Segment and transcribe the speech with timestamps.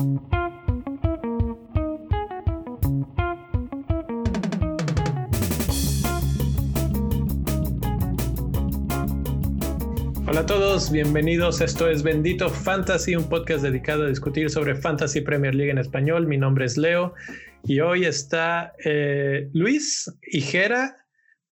[0.00, 0.12] Hola
[10.40, 11.60] a todos, bienvenidos.
[11.60, 16.26] Esto es Bendito Fantasy, un podcast dedicado a discutir sobre Fantasy Premier League en español.
[16.26, 17.12] Mi nombre es Leo
[17.64, 20.96] y hoy está eh, Luis y Jera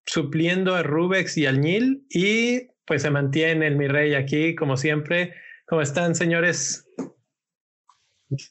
[0.06, 4.78] supliendo a Rubex y al Nil y pues se mantiene el mi rey aquí como
[4.78, 5.34] siempre.
[5.66, 6.88] ¿Cómo están, señores?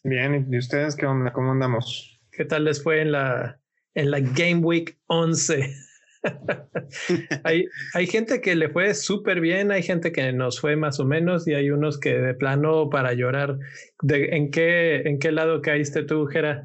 [0.05, 1.33] Bien, ¿y ustedes qué onda?
[1.33, 2.19] ¿Cómo andamos?
[2.33, 3.61] ¿Qué tal les fue en la,
[3.95, 5.75] en la Game Week 11?
[7.45, 11.05] hay, hay gente que le fue súper bien, hay gente que nos fue más o
[11.05, 13.59] menos y hay unos que de plano para llorar.
[14.03, 16.65] ¿De, en, qué, ¿En qué lado caíste tú, Jera?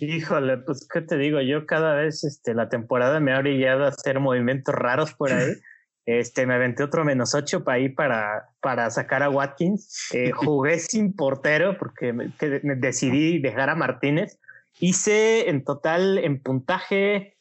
[0.00, 3.88] Híjole, pues qué te digo, yo cada vez este, la temporada me ha orillado a
[3.88, 5.52] hacer movimientos raros por ahí.
[6.06, 10.08] Este, me aventé otro menos ocho para ahí para, para sacar a Watkins.
[10.12, 12.32] Eh, jugué sin portero porque me,
[12.62, 14.38] me decidí dejar a Martínez.
[14.80, 17.38] Hice en total en puntaje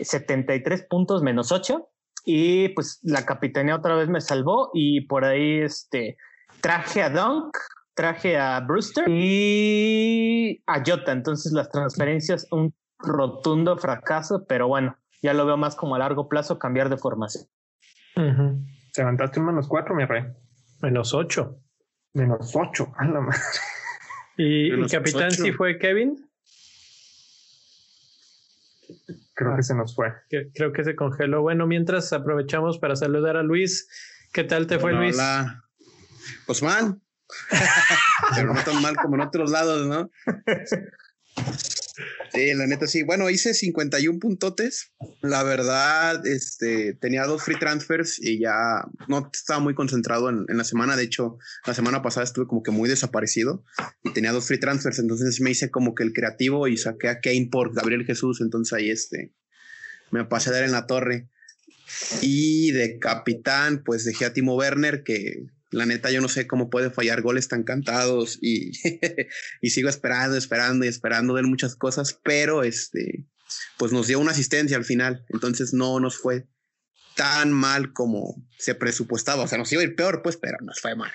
[0.00, 1.88] 73 puntos menos 8
[2.24, 6.16] y pues la capitanía otra vez me salvó y por ahí este
[6.60, 7.56] traje a Dunk,
[7.94, 15.34] traje a Brewster y a Jota, entonces las transferencias un rotundo fracaso, pero bueno, ya
[15.34, 17.44] lo veo más como a largo plazo cambiar de formación.
[18.14, 20.24] Te levantaste un menos 4, mi rey.
[20.82, 21.60] Menos 8.
[22.14, 23.40] Menos 8, a la madre.
[24.36, 26.28] ¿Y, el capitán sí fue Kevin?
[29.34, 30.12] Creo ah, que se nos fue.
[30.54, 31.42] creo que se congeló.
[31.42, 33.88] Bueno, mientras aprovechamos para saludar a Luis.
[34.32, 35.16] ¿Qué tal te fue, Luis?
[35.16, 35.64] Hola.
[36.46, 37.00] Pues mal.
[38.34, 40.10] Pero no tan mal como en otros lados, ¿no?
[42.32, 43.02] Sí, la neta sí.
[43.02, 44.92] Bueno, hice 51 puntotes.
[45.22, 50.56] La verdad, este, tenía dos free transfers y ya no estaba muy concentrado en, en,
[50.56, 50.96] la semana.
[50.96, 53.64] De hecho, la semana pasada estuve como que muy desaparecido
[54.02, 54.98] y tenía dos free transfers.
[54.98, 58.40] Entonces me hice como que el creativo y saqué a Kane por Gabriel Jesús.
[58.40, 59.32] Entonces ahí este,
[60.10, 61.28] me pasé a dar en la torre.
[62.22, 66.70] Y de capitán, pues dejé a Timo Werner, que la neta, yo no sé cómo
[66.70, 68.72] puede fallar goles tan cantados y,
[69.60, 73.26] y sigo esperando, esperando y esperando de muchas cosas, pero este,
[73.78, 75.24] pues nos dio una asistencia al final.
[75.28, 76.46] Entonces no nos fue
[77.16, 79.42] tan mal como se presupuestaba.
[79.42, 81.12] O sea, nos iba a ir peor, pues, pero nos fue mal.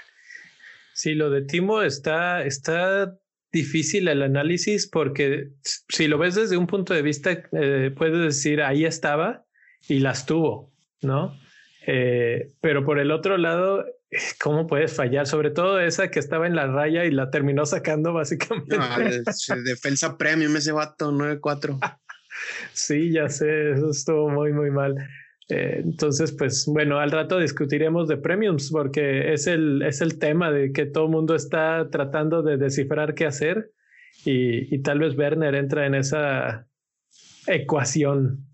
[0.94, 3.18] Sí, lo de Timo está, está
[3.52, 8.62] difícil el análisis porque si lo ves desde un punto de vista, eh, puedes decir
[8.62, 9.46] ahí estaba
[9.88, 11.38] y las tuvo, ¿no?
[11.88, 13.86] Eh, pero por el otro lado,
[14.42, 15.28] ¿cómo puedes fallar?
[15.28, 18.78] Sobre todo esa que estaba en la raya y la terminó sacando básicamente.
[19.64, 21.80] defensa premium ese vato 9-4.
[22.74, 24.96] sí, ya sé, eso estuvo muy, muy mal.
[25.50, 30.52] Eh, entonces, pues bueno, al rato discutiremos de premiums porque es el, es el tema
[30.52, 33.72] de que todo el mundo está tratando de descifrar qué hacer
[34.26, 36.68] y, y tal vez Werner entra en esa
[37.48, 38.46] ecuación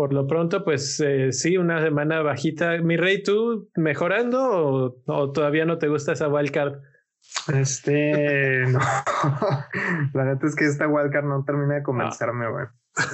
[0.00, 2.78] por lo pronto, pues eh, sí, una semana bajita.
[2.78, 6.80] Mi rey, ¿tú mejorando o, todavía no te gusta esa wildcard?
[7.52, 8.78] Este, no.
[10.14, 12.64] La neta es que esta wildcard no termina de convencerme, güey.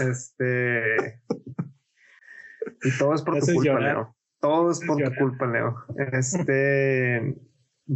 [0.09, 1.23] Este.
[2.85, 4.15] Y todo es por tu culpa, Leo.
[4.41, 5.75] Todo es por tu culpa, Leo.
[6.13, 7.37] Este.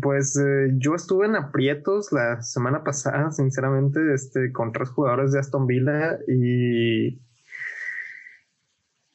[0.03, 5.39] Pues eh, yo estuve en aprietos la semana pasada, sinceramente, este, con tres jugadores de
[5.39, 7.29] Aston Villa y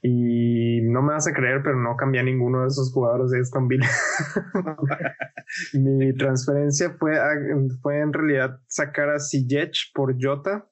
[0.07, 3.39] y no me vas a creer, pero no cambié a ninguno de esos jugadores de
[3.39, 3.89] Aston Villa.
[5.73, 7.13] Mi transferencia fue,
[7.81, 10.69] fue en realidad sacar a Ziyech por Jota.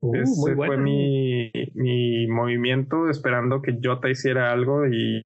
[0.00, 5.22] Uh, Ese fue mi, mi, movimiento esperando que Jota hiciera algo y,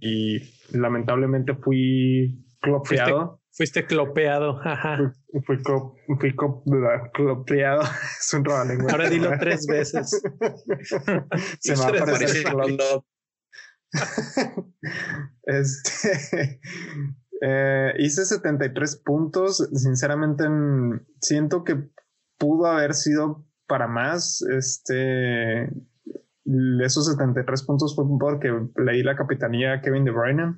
[0.00, 0.38] y
[0.72, 3.41] lamentablemente fui clopeado.
[3.54, 4.60] Fuiste, clopeado.
[5.44, 5.58] Fui,
[6.18, 6.34] fui,
[7.12, 7.82] clopeado.
[8.20, 8.56] es un robo
[8.90, 10.10] Ahora dilo tres veces.
[11.60, 12.46] Se me va a aparecer
[15.42, 16.60] este,
[17.42, 19.68] eh, hice 73 puntos.
[19.74, 20.44] Sinceramente,
[21.20, 21.90] siento que
[22.38, 24.40] pudo haber sido para más.
[24.42, 25.64] Este,
[26.82, 30.56] esos 73 puntos fue porque leí la capitanía a Kevin De Bruyne.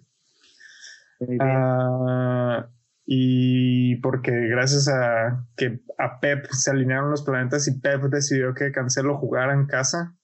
[1.19, 2.65] Uh,
[3.07, 8.73] y porque gracias a que a Pep se alinearon los planetas y Pep decidió que
[8.73, 10.17] Cancelo jugara en casa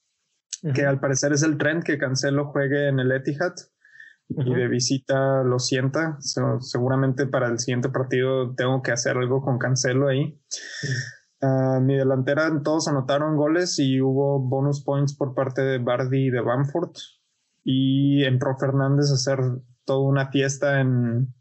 [0.75, 3.55] que al parecer es el trend que Cancelo juegue en el Etihad
[4.29, 6.19] y de visita lo sienta.
[6.21, 10.41] seguramente para el siguiente partido tengo que hacer algo con Cancelo ahí.
[11.43, 16.31] Ah, mi delantera todos anotaron goles y hubo bonus points por parte de Bardi y
[16.31, 16.93] de Bamford.
[17.65, 19.39] Y entró Fernández a hacer
[19.85, 21.35] toda una fiesta en,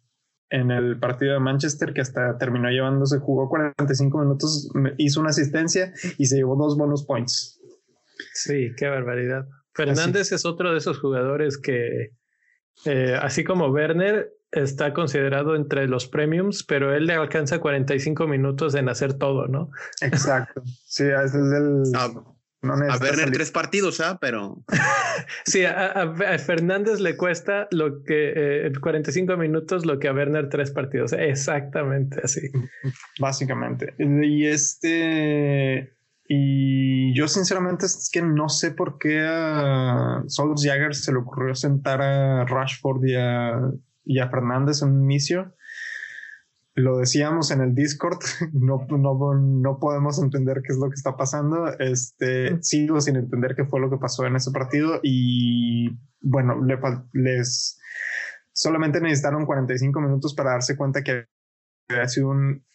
[0.50, 5.94] en el partido de Manchester, que hasta terminó llevándose, jugó 45 minutos, hizo una asistencia
[6.18, 7.60] y se llevó dos bonus points.
[8.34, 9.48] Sí, qué barbaridad.
[9.74, 12.12] Fernández es otro de esos jugadores que,
[12.86, 18.76] eh, así como Werner, está considerado entre los premiums, pero él le alcanza 45 minutos
[18.76, 19.70] en hacer todo, ¿no?
[20.02, 20.64] Exacto.
[20.86, 21.84] Sí, ese es el...
[22.62, 24.18] a Werner tres partidos, ¿ah?
[24.20, 24.64] Pero...
[25.46, 28.34] sí, a, Fernández le cuesta lo que
[28.68, 31.14] eh, 45 minutos lo que a Werner tres partidos.
[31.14, 32.50] Exactamente así.
[33.20, 33.94] Básicamente.
[33.98, 35.94] Y este...
[36.32, 42.04] Y yo sinceramente es que no sé por qué a Jagger se le ocurrió sentar
[42.04, 43.60] a Rashford y a
[44.10, 45.54] y a Fernández en un inicio.
[46.80, 48.20] Lo decíamos en el Discord,
[48.54, 51.68] no, no, no podemos entender qué es lo que está pasando.
[51.78, 55.90] Este, sigo sin entender qué fue lo que pasó en ese partido y
[56.22, 56.62] bueno,
[57.14, 57.80] les
[58.54, 61.26] solamente necesitaron 45 minutos para darse cuenta que
[61.90, 62.66] había sido un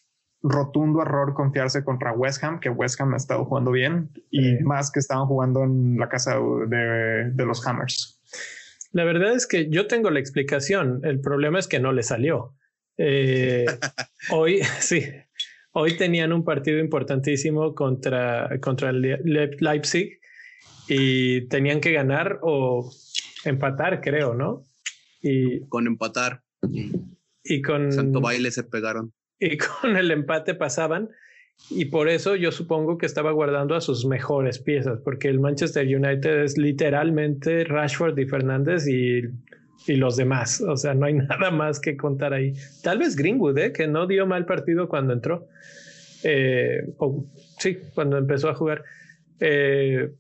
[0.43, 4.91] rotundo error confiarse contra West Ham, que West Ham ha estado jugando bien y más
[4.93, 6.37] que estaban jugando en la casa
[6.69, 8.21] de, de los Hammers.
[8.93, 11.01] La verdad es que yo tengo la explicación.
[11.05, 12.55] El problema es que no le salió.
[12.99, 13.67] Eh,
[14.31, 15.03] hoy, sí,
[15.73, 19.03] hoy tenían un partido importantísimo contra, contra el
[19.61, 20.21] Leipzig
[20.89, 22.91] y tenían que ganar o
[23.45, 24.65] empatar, creo, ¿no?
[25.23, 26.43] Y con empatar.
[27.43, 29.13] Y con Santo baile se pegaron.
[29.39, 31.11] Y con el empate pasaban
[31.71, 35.87] y por eso yo supongo que estaba guardando a sus mejores piezas, porque el Manchester
[35.87, 39.23] United es literalmente Rashford y Fernández y,
[39.87, 40.61] y los demás.
[40.61, 42.55] O sea, no hay nada más que contar ahí.
[42.83, 43.73] Tal vez Greenwood, ¿eh?
[43.73, 45.49] que no dio mal partido cuando entró.
[46.23, 46.95] Eh,
[47.59, 48.85] sí, cuando empezó a jugar.
[49.41, 50.11] Eh,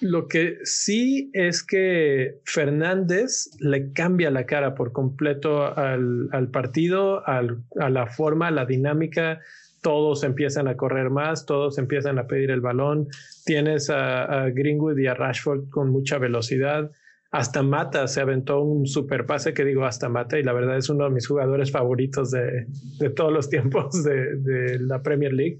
[0.00, 7.42] lo que sí es que Fernández le cambia la cara por completo al, partido, a
[7.90, 9.40] la forma, a la dinámica
[9.82, 13.08] todos empiezan a correr más, todos empiezan a pedir el balón.
[13.44, 16.90] Tienes a, Greenwood y a Rashford con mucha velocidad.
[17.30, 20.88] Hasta Mata se aventó un super pase que digo hasta Mata y la verdad es
[20.88, 22.66] uno de mis jugadores favoritos de,
[23.14, 25.58] todos los tiempos de, la Premier League.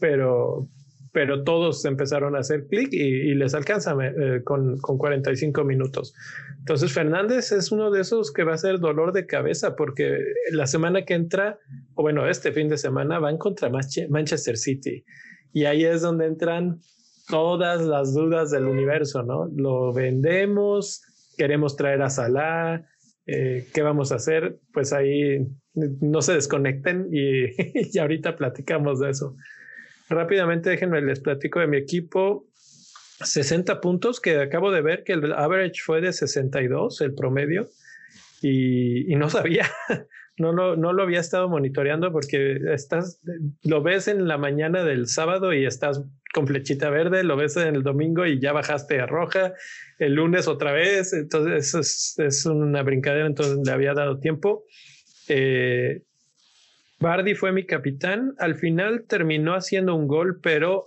[0.00, 0.68] Pero,
[1.12, 6.14] pero todos empezaron a hacer clic y, les alcanza eh, con, con 45 minutos.
[6.58, 10.18] Entonces Fernández es uno de esos que va a ser dolor de cabeza porque
[10.52, 11.58] la semana que entra,
[11.94, 13.70] o bueno, este fin de semana van contra
[14.08, 15.04] Manchester City
[15.52, 16.80] y ahí es donde entran
[17.28, 19.48] todas las dudas del universo, ¿no?
[19.54, 21.02] Lo vendemos,
[21.36, 22.84] queremos traer a Salah,
[23.26, 24.58] eh, ¿qué vamos a hacer?
[24.72, 27.46] Pues ahí no se desconecten y,
[27.92, 29.36] y ahorita platicamos de eso.
[30.08, 32.46] Rápidamente déjenme les platico de mi equipo.
[33.20, 37.68] 60 puntos, que acabo de ver que el average fue de 62, el promedio,
[38.42, 39.70] y, y no sabía,
[40.36, 43.20] no, no, no lo había estado monitoreando porque estás,
[43.62, 46.02] lo ves en la mañana del sábado y estás
[46.34, 49.54] con flechita verde, lo ves en el domingo y ya bajaste a roja,
[50.00, 54.64] el lunes otra vez, entonces es, es una brincadera, entonces le había dado tiempo.
[55.28, 56.02] Eh,
[56.98, 60.86] Bardi fue mi capitán, al final terminó haciendo un gol, pero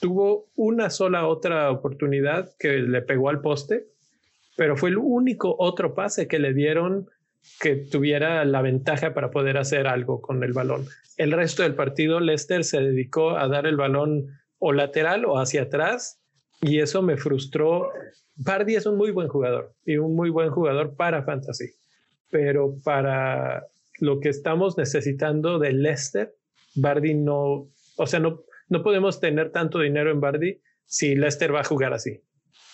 [0.00, 3.84] tuvo una sola otra oportunidad que le pegó al poste,
[4.56, 7.08] pero fue el único otro pase que le dieron
[7.60, 10.86] que tuviera la ventaja para poder hacer algo con el balón.
[11.16, 14.26] El resto del partido, Lester se dedicó a dar el balón
[14.58, 16.20] o lateral o hacia atrás
[16.60, 17.90] y eso me frustró.
[18.36, 21.70] Bardi es un muy buen jugador y un muy buen jugador para fantasy,
[22.30, 23.66] pero para
[23.98, 26.34] lo que estamos necesitando de Lester,
[26.74, 31.60] Bardi no, o sea, no, no podemos tener tanto dinero en Bardi si Leicester va
[31.60, 32.20] a jugar así.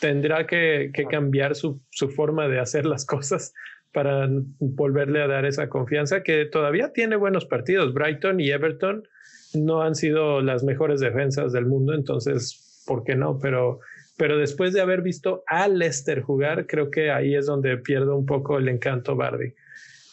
[0.01, 1.81] Tendrá que, cambiar su,
[2.15, 3.53] forma de hacer las cosas
[3.93, 7.93] para volverle a dar esa confianza que todavía tiene buenos partidos.
[7.93, 9.07] Brighton y Everton
[9.55, 13.39] no han sido las mejores defensas del mundo, entonces, ¿por qué no?
[13.41, 13.81] Pero,
[14.17, 18.27] pero después de haber visto a Leicester jugar, creo que ahí es donde pierdo un
[18.27, 19.55] poco el encanto Bardi.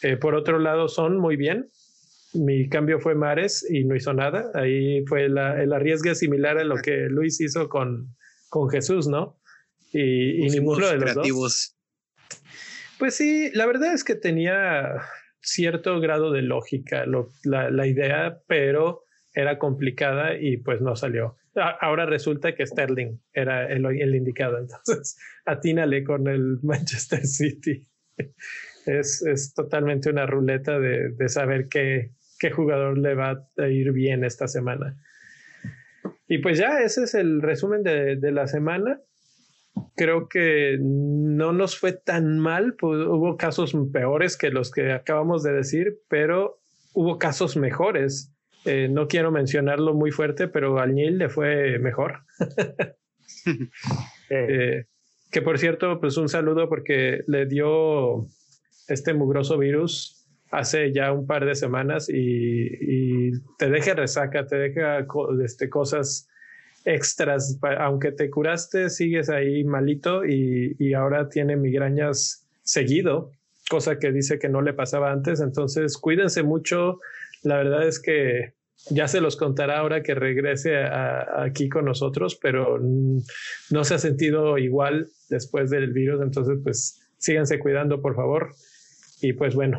[0.02, 1.70] Eh, por otro lado, son muy bien,
[2.32, 4.50] mi cambio fue Mares y no hizo nada.
[4.54, 8.14] Ahí fue el arriesgue similar a lo que Luis hizo con,
[8.48, 9.38] con Jesús, ¿no?
[9.92, 11.76] Y, ninguno de los dos.
[12.98, 15.02] Pues sí, la verdad es que tenía
[15.40, 17.04] cierto grado de lógica
[17.44, 21.36] la, idea, pero era complicada y pues no salió.
[21.80, 27.86] Ahora resulta que Sterling era el, el indicado, entonces atínale con el Manchester City.
[28.86, 33.92] Es, es totalmente una ruleta de, de saber qué, qué jugador le va a ir
[33.92, 34.96] bien esta semana.
[36.26, 39.00] Y pues ya, ese es el resumen de, la semana.
[39.96, 42.74] creo que no nos fue tan mal.
[42.78, 46.60] Pues, hubo casos peores que los que acabamos de decir, pero
[46.94, 48.32] hubo casos mejores.
[48.64, 52.20] Eh, no quiero mencionarlo muy fuerte, pero al Nil le fue mejor.
[54.32, 54.84] Eh,
[55.32, 58.26] que por cierto, pues un saludo porque le dio
[58.86, 65.06] este mugroso virus hace ya un par de semanas y, te deja resaca, te deja
[65.44, 66.28] este, cosas
[66.84, 73.32] extras, aunque te curaste, sigues ahí malito y, y, ahora tiene migrañas seguido,
[73.68, 75.40] cosa que dice que no le pasaba antes.
[75.40, 76.98] Entonces, cuídense mucho.
[77.42, 78.54] La verdad es que
[78.88, 84.58] ya se los contará ahora que regrese aquí con nosotros, pero no se ha sentido
[84.58, 86.22] igual después del virus.
[86.22, 88.54] Entonces, pues síganse cuidando, por favor.
[89.20, 89.78] Y pues bueno,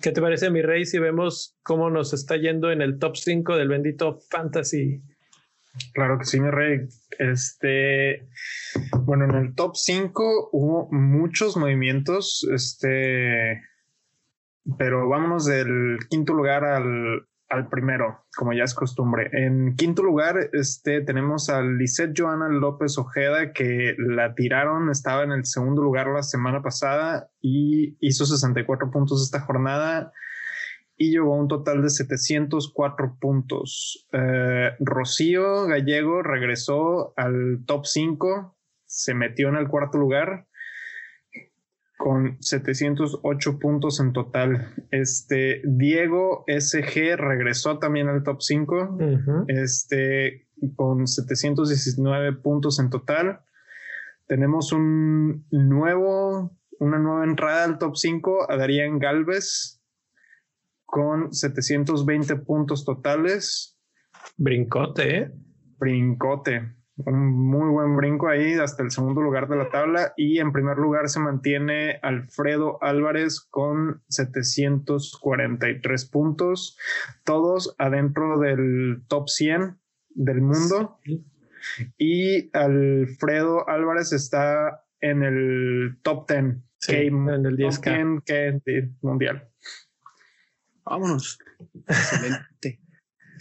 [0.00, 3.56] ¿qué te parece, mi rey, si vemos cómo nos está yendo en el top 5
[3.56, 5.02] del bendito Fantasy
[5.92, 6.80] Claro que sí, mi rey.
[7.18, 8.26] Este,
[9.04, 13.62] bueno, en el top 5 hubo muchos movimientos, este,
[14.78, 19.30] pero vámonos del quinto lugar al, al primero, como ya es costumbre.
[19.32, 25.32] En quinto lugar, este, tenemos a Lisette Joana López Ojeda, que la tiraron, estaba en
[25.32, 30.12] el segundo lugar la semana pasada y hizo 64 puntos esta jornada
[30.96, 34.06] y llegó a un total de 704 puntos.
[34.12, 38.56] Eh, Rocío Gallego regresó al top 5,
[38.86, 40.46] se metió en el cuarto lugar
[41.96, 44.74] con 708 puntos en total.
[44.90, 48.98] Este Diego SG regresó también al top 5,
[49.48, 53.40] este con 719 puntos en total.
[54.26, 59.80] Tenemos un nuevo, una nueva entrada al top 5 a Darían Galvez
[60.84, 63.78] con 720 puntos totales.
[64.36, 65.32] Brincote, ¿eh?
[65.78, 66.74] Brincote.
[66.98, 70.14] Un muy buen brinco ahí hasta el segundo lugar de la tabla.
[70.16, 76.78] Y en primer lugar se mantiene Alfredo Álvarez con 743 puntos.
[77.24, 79.78] Todos adentro del top 100
[80.10, 80.98] del mundo.
[81.98, 86.62] Y Alfredo Álvarez está en el top 10.
[86.88, 87.80] en el 10
[89.02, 89.50] mundial.
[90.84, 91.38] Vámonos.
[91.88, 92.80] Excelente.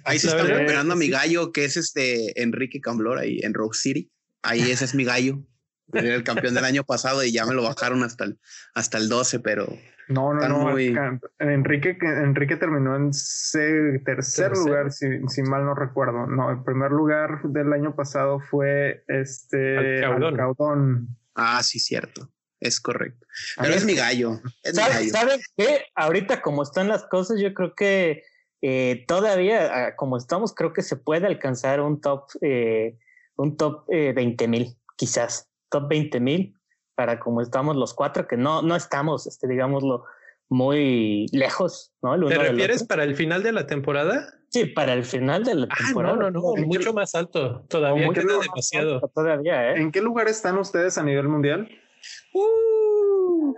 [0.05, 3.73] Ahí se está recuperando a mi gallo, que es este Enrique Camblor, ahí en Rock
[3.73, 4.11] City.
[4.43, 5.43] Ahí ese es mi gallo.
[5.93, 8.39] Era el campeón del año pasado y ya me lo bajaron hasta el,
[8.73, 9.67] hasta el 12, pero.
[10.07, 10.77] No, no, no.
[11.39, 13.11] Enrique, Enrique terminó en
[14.03, 16.27] tercer, lugar, si, si, mal no recuerdo.
[16.27, 21.17] No, el primer lugar del año pasado fue este Alcaudón.
[21.33, 22.31] Ah, sí, cierto.
[22.59, 23.25] Es correcto.
[23.57, 24.39] Pero es mi gallo.
[24.63, 25.85] ¿Sabes qué?
[25.95, 28.23] Ahorita como están las cosas, yo creo que
[28.67, 32.97] eh, todavía, ah, como estamos, creo que se puede alcanzar un top, eh,
[33.35, 35.51] un top 20 eh, mil, quizás.
[35.69, 36.55] Top 20 mil
[36.95, 40.05] para como estamos los cuatro, que no, no estamos, este, digámoslo,
[40.49, 42.17] muy lejos, ¿no?
[42.27, 44.33] ¿Te refieres para el final de la temporada?
[44.49, 46.15] Sí, para el final de la ah, temporada.
[46.15, 47.65] no, no, no, mucho más alto.
[47.69, 48.99] Todavía queda demasiado.
[49.13, 51.69] todavía, ¿En qué lugar están ustedes a nivel mundial?
[52.33, 53.53] Uh.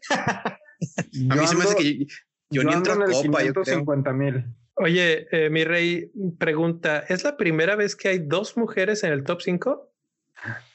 [0.10, 2.06] a mí se me hace que
[2.50, 4.14] yo, ni entro a Copa, yo creo.
[4.14, 4.44] mil.
[4.74, 9.24] Oye, eh, mi rey, pregunta, ¿es la primera vez que hay dos mujeres en el
[9.24, 9.92] top 5?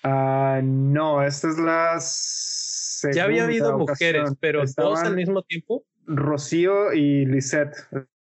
[0.03, 5.83] Ah, no, esta es la segunda Ya había habido mujeres, pero dos al mismo tiempo.
[6.05, 7.75] Rocío y Lisette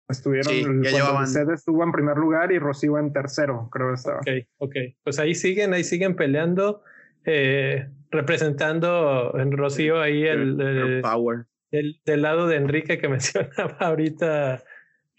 [0.07, 0.53] estuvieron.
[0.53, 4.19] Sí, Lisette estuvo en primer lugar y Rocío en tercero, creo que estaba.
[4.19, 4.29] Ok,
[4.59, 4.75] ok.
[5.03, 6.83] Pues ahí siguen, ahí siguen peleando.
[7.25, 11.45] Eh, representando en Rocío ahí el, power.
[11.71, 14.63] Del, lado de Enrique que mencionaba ahorita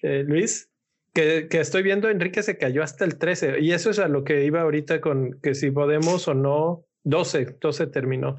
[0.02, 0.70] eh, Luis,
[1.14, 4.44] que, estoy viendo Enrique se cayó hasta el 13 y eso es a lo que
[4.44, 8.38] iba ahorita con que si podemos o no, 12, 12 terminó.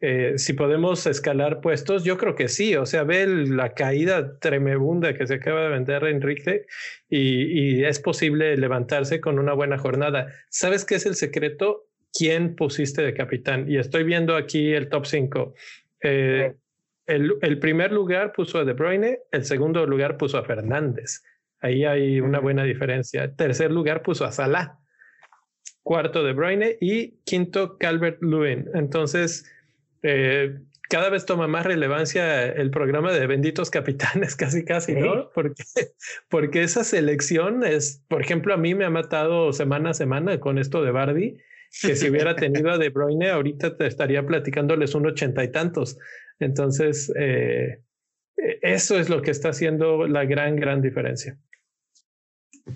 [0.00, 2.76] Eh, si podemos escalar puestos, yo creo que sí.
[2.76, 6.66] O sea, ve la caída tremenda que se acaba de vender Enrique
[7.08, 10.32] y, es posible levantarse con una buena jornada.
[10.50, 11.86] ¿Sabes qué es el secreto?
[12.16, 13.70] quién pusiste de capitán.
[13.70, 15.54] Y estoy viendo aquí el top 5.
[16.02, 16.54] Eh,
[17.06, 21.22] el, primer lugar puso a De Bruyne, el segundo lugar puso a Fernández.
[21.60, 23.34] Ahí hay una buena diferencia.
[23.34, 24.78] Tercer lugar puso a Salah.
[25.82, 28.68] Cuarto De Bruyne y quinto Calvert Lewin.
[28.74, 29.50] Entonces,
[30.02, 30.58] eh,
[30.88, 35.30] cada vez toma más relevancia el programa de benditos capitanes, casi, casi, ¿no?
[35.34, 35.64] Porque,
[36.28, 40.58] porque esa selección es, por ejemplo, a mí me ha matado semana a semana con
[40.58, 41.36] esto de Bardi
[41.82, 45.98] que si hubiera tenido a De Bruyne, ahorita te estaría platicándoles un ochenta y tantos.
[46.38, 47.82] Entonces, eh,
[48.62, 51.38] eso es lo que está haciendo la gran, gran diferencia.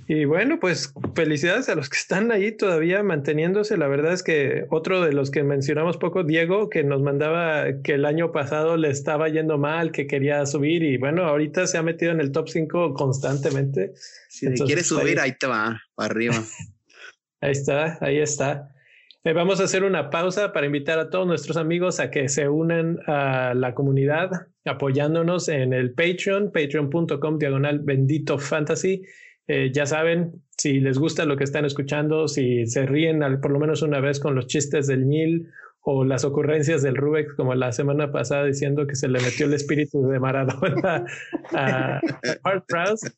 [0.06, 3.76] Y bueno, pues felicidades a los que están ahí todavía manteniéndose.
[3.76, 7.94] La verdad es que otro de los que mencionamos poco, Diego, que nos mandaba que
[7.94, 11.82] el año pasado le estaba yendo mal, que quería subir y bueno, ahorita se ha
[11.82, 13.92] metido en el top 5 constantemente.
[14.28, 16.34] Si quieres subir, ahí, te va, para arriba.
[17.40, 18.72] ahí está, ahí está.
[19.22, 22.48] Eh, vamos a hacer una pausa para invitar a todos nuestros amigos a que se
[22.48, 24.30] unan a la comunidad
[24.64, 29.02] apoyándonos en el Patreon, patreon.com diagonal bendito fantasy.
[29.46, 33.50] Eh, ya saben, si les gusta lo que están escuchando, si se ríen al, por
[33.50, 35.50] lo menos una vez con los chistes del Nil
[35.82, 39.52] o las ocurrencias del Rubex, como la semana pasada diciendo que se le metió el
[39.52, 41.04] espíritu de Maradona
[41.52, 42.00] a,
[42.44, 43.10] Art Prowse,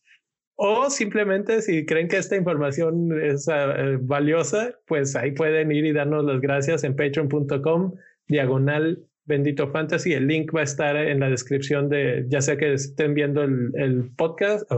[0.65, 5.93] o simplemente si creen que esta información es uh, valiosa, pues ahí pueden ir y
[5.93, 7.95] darnos las gracias en patreon.com
[8.29, 10.13] diagonal bendito fantasy.
[10.13, 14.13] El link va a estar en la descripción de, ya sea que estén viendo el,
[14.17, 14.71] podcast,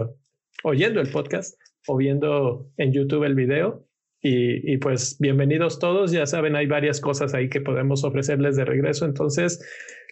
[0.62, 3.86] oyendo el podcast o viendo en YouTube el video.
[4.22, 6.12] Y, pues bienvenidos todos.
[6.12, 9.04] Ya saben, hay varias cosas ahí que podemos ofrecerles de regreso.
[9.04, 9.62] Entonces,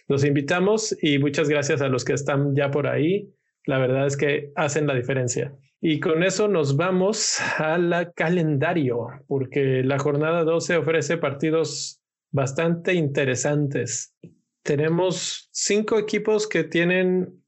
[0.07, 3.33] los invitamos y muchas gracias a los que están ya por ahí.
[3.65, 5.55] La verdad es que hacen la diferencia.
[5.81, 12.01] Y con eso nos vamos a la calendario, porque la jornada 12 ofrece partidos
[12.31, 14.15] bastante interesantes.
[14.63, 17.43] Tenemos cinco equipos que tienen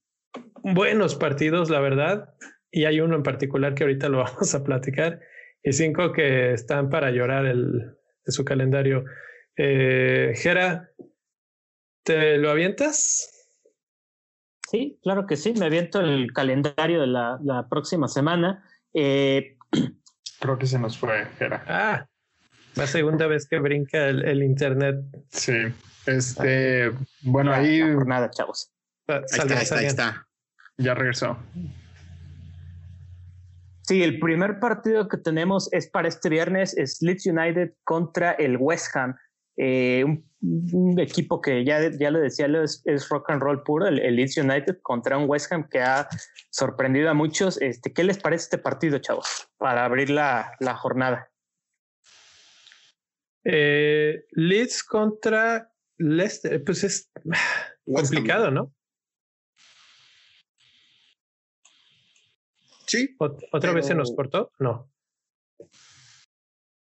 [0.64, 2.36] buenos partidos, la verdad
[2.76, 5.22] y hay uno en particular que ahorita lo vamos a platicar,
[5.64, 7.96] y cinco que están para llorar el,
[8.26, 9.06] de su calendario.
[9.56, 10.92] Eh, Jera,
[12.04, 13.32] ¿te lo avientas?
[14.70, 18.64] Sí, claro que sí, me aviento el calendario de la, la próxima semana.
[18.94, 19.58] Eh,
[20.40, 21.64] Creo que se nos fue, Jera.
[21.68, 22.08] Ah,
[22.76, 24.98] la segunda vez que brinca el, internet.
[25.30, 25.58] Sí,
[26.06, 26.92] este,
[27.22, 27.82] bueno, ahí...
[28.06, 28.72] Nada, chavos.
[29.08, 30.28] Ah, ahí está, ahí está.
[30.78, 31.38] Ya regresó.
[33.84, 38.58] Sí, el primer partido que tenemos es para este viernes, es Leeds United contra el
[38.58, 39.16] West Ham.
[39.58, 40.26] Eh, un,
[41.00, 44.80] equipo que ya, ya lo decía, es, es rock and roll puro, el, Leeds United
[44.82, 46.08] contra un West Ham que ha
[46.50, 47.62] sorprendido a muchos.
[47.62, 49.48] Este, ¿Qué les parece este partido, chavos?
[49.58, 51.32] Para abrir la, la jornada.
[53.44, 57.12] Eh, Leeds contra Leicester, pues es
[57.86, 58.74] complicado, ¿no?
[62.88, 63.16] Sí.
[63.52, 64.52] ¿Otra vez se nos cortó?
[64.60, 64.92] No.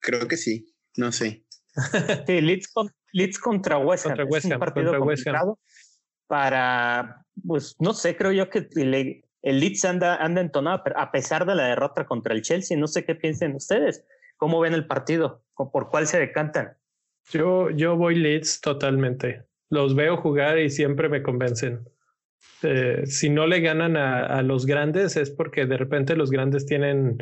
[0.00, 0.74] Creo que sí.
[0.96, 1.44] No sé.
[2.26, 4.16] sí, Leeds, contra West Ham.
[4.16, 5.42] Contra un partido contra
[6.26, 11.54] Para, pues no sé, creo yo que el Leeds anda, anda entonado, a pesar de
[11.54, 12.76] la derrota contra el Chelsea.
[12.76, 14.04] No sé qué piensen ustedes.
[14.36, 15.44] ¿Cómo ven el partido?
[15.54, 16.76] ¿O por cuál se decantan?
[17.30, 19.44] Yo, yo voy Leeds totalmente.
[19.68, 21.84] Los veo jugar y siempre me convencen.
[22.62, 27.18] Eh, si no le ganan a, los grandes es porque de repente los grandes tienen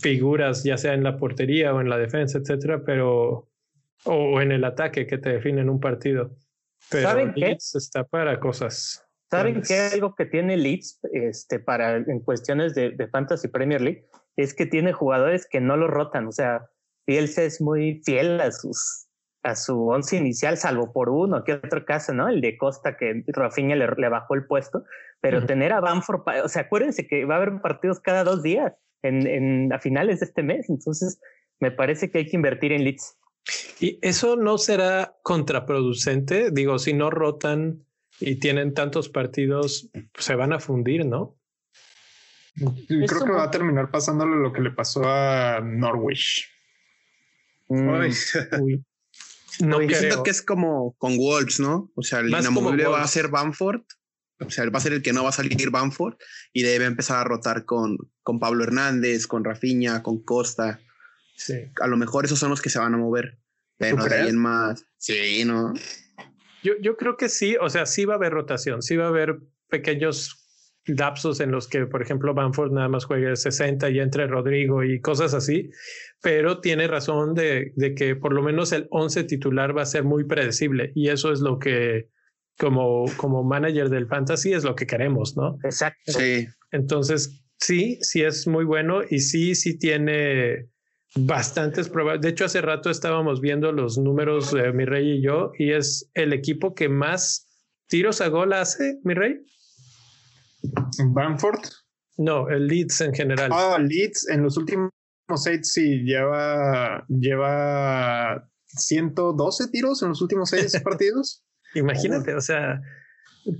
[0.00, 3.48] figuras, ya sea en la portería o en la defensa, etcétera, pero
[4.04, 6.36] o, en el ataque que te definen un partido.
[6.90, 7.56] Pero ¿Saben qué?
[7.58, 9.04] está para cosas.
[9.30, 9.90] ¿Saben qué?
[9.92, 14.66] Algo que tiene Leeds este, para, en cuestiones de, de Fantasy Premier League es que
[14.66, 16.26] tiene jugadores que no lo rotan.
[16.26, 16.68] O sea,
[17.06, 19.04] Bielsa es muy fiel a sus
[19.44, 22.28] a su once inicial, salvo por uno, que otro caso, ¿no?
[22.28, 24.84] El de Costa, que Rafinha le, le bajó el puesto,
[25.20, 28.72] pero tener a Banford, o sea, acuérdense que va a haber partidos cada dos días
[29.02, 31.20] en, en, a finales de este mes, entonces
[31.60, 33.18] me parece que hay que invertir en Leeds.
[33.80, 36.50] ¿Y eso no será contraproducente?
[36.50, 37.84] Digo, si no rotan
[38.20, 41.36] y tienen tantos partidos, se van a fundir, ¿no?
[42.56, 46.48] creo que va a terminar pasándole lo que le pasó a Norwich.
[47.68, 47.88] Mm.
[47.88, 48.84] Uy.
[49.60, 51.90] No siento que es como con Wolves, ¿no?
[51.94, 53.82] O sea, el inamovible va a ser Bamford.
[54.40, 56.16] O sea, va a ser el que no va a salir Bamford
[56.52, 60.80] y debe empezar a rotar con, con Pablo Hernández, con Rafinha, con Costa.
[61.34, 61.70] Sí.
[61.80, 63.38] A lo mejor esos son los que se van a mover.
[63.76, 64.84] Pero de más.
[64.98, 65.74] Sí, ¿no?
[66.62, 67.56] Yo, yo creo que sí.
[67.60, 68.82] O sea, sí va a haber rotación.
[68.82, 70.44] Sí va a haber pequeños
[70.86, 75.00] lapsos en los que, por ejemplo, Banford nada más juegue 60 y entre Rodrigo y
[75.00, 75.70] cosas así,
[76.20, 80.04] pero tiene razón de, de, que por lo menos el 11 titular va a ser
[80.04, 82.10] muy predecible y eso es lo que
[82.58, 85.58] como, como manager del fantasy es lo que queremos, ¿no?
[85.64, 86.12] Exacto.
[86.12, 86.46] Sí.
[86.70, 90.68] Entonces, sí, sí es muy bueno y sí, sí tiene
[91.16, 92.20] bastantes pruebas.
[92.20, 96.10] De hecho, hace rato estábamos viendo los números de mi rey y yo y es
[96.14, 97.48] el equipo que más
[97.88, 99.40] tiros a gol hace, mi rey.
[101.12, 101.60] Banford.
[102.16, 103.50] No, el Leeds en general.
[103.52, 104.90] Ah, Leeds en los últimos
[105.36, 111.44] seis sí lleva, lleva 112 tiros en los últimos seis partidos.
[111.74, 112.80] Imagínate, o sea,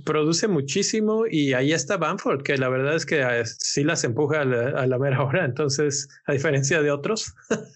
[0.03, 4.41] produce muchísimo y ahí está Banford, que la verdad es que eh, sí las empuja
[4.41, 7.33] a la, mera hora, entonces, a diferencia de otros.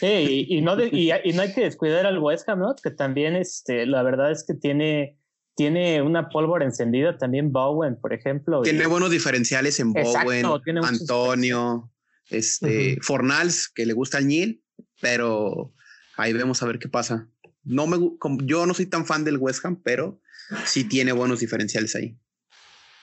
[0.00, 2.74] Sí, y, no y, no hay que descuidar al West Ham, ¿no?
[2.82, 5.18] Que también, este, la verdad es que tiene,
[5.54, 8.62] tiene una pólvora encendida también Bowen, por ejemplo.
[8.62, 10.46] Tiene buenos diferenciales en Bowen,
[10.82, 11.90] Antonio,
[12.30, 14.62] este, Fornals, que le gusta al Nil,
[15.00, 15.74] pero
[16.16, 17.28] ahí vemos a ver qué pasa.
[17.64, 17.98] No me,
[18.44, 20.20] yo no soy tan fan del West Ham, pero
[20.64, 22.16] sí tiene buenos diferenciales ahí.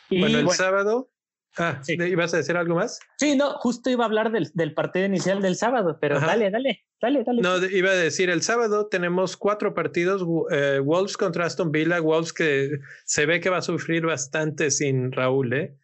[0.09, 1.09] bueno, el sábado.
[1.57, 2.99] Ah, ¿ibas a decir algo más?
[3.17, 6.83] Sí, no, justo iba a hablar del, del partido inicial del sábado, pero dale, dale,
[6.99, 7.41] dale, dale.
[7.43, 12.33] No, iba a decir, el sábado tenemos cuatro partidos, eh, Wolves contra Aston Villa, Wolves
[12.33, 12.71] que
[13.05, 15.77] se ve que va a sufrir bastante sin Raúl, ¿eh?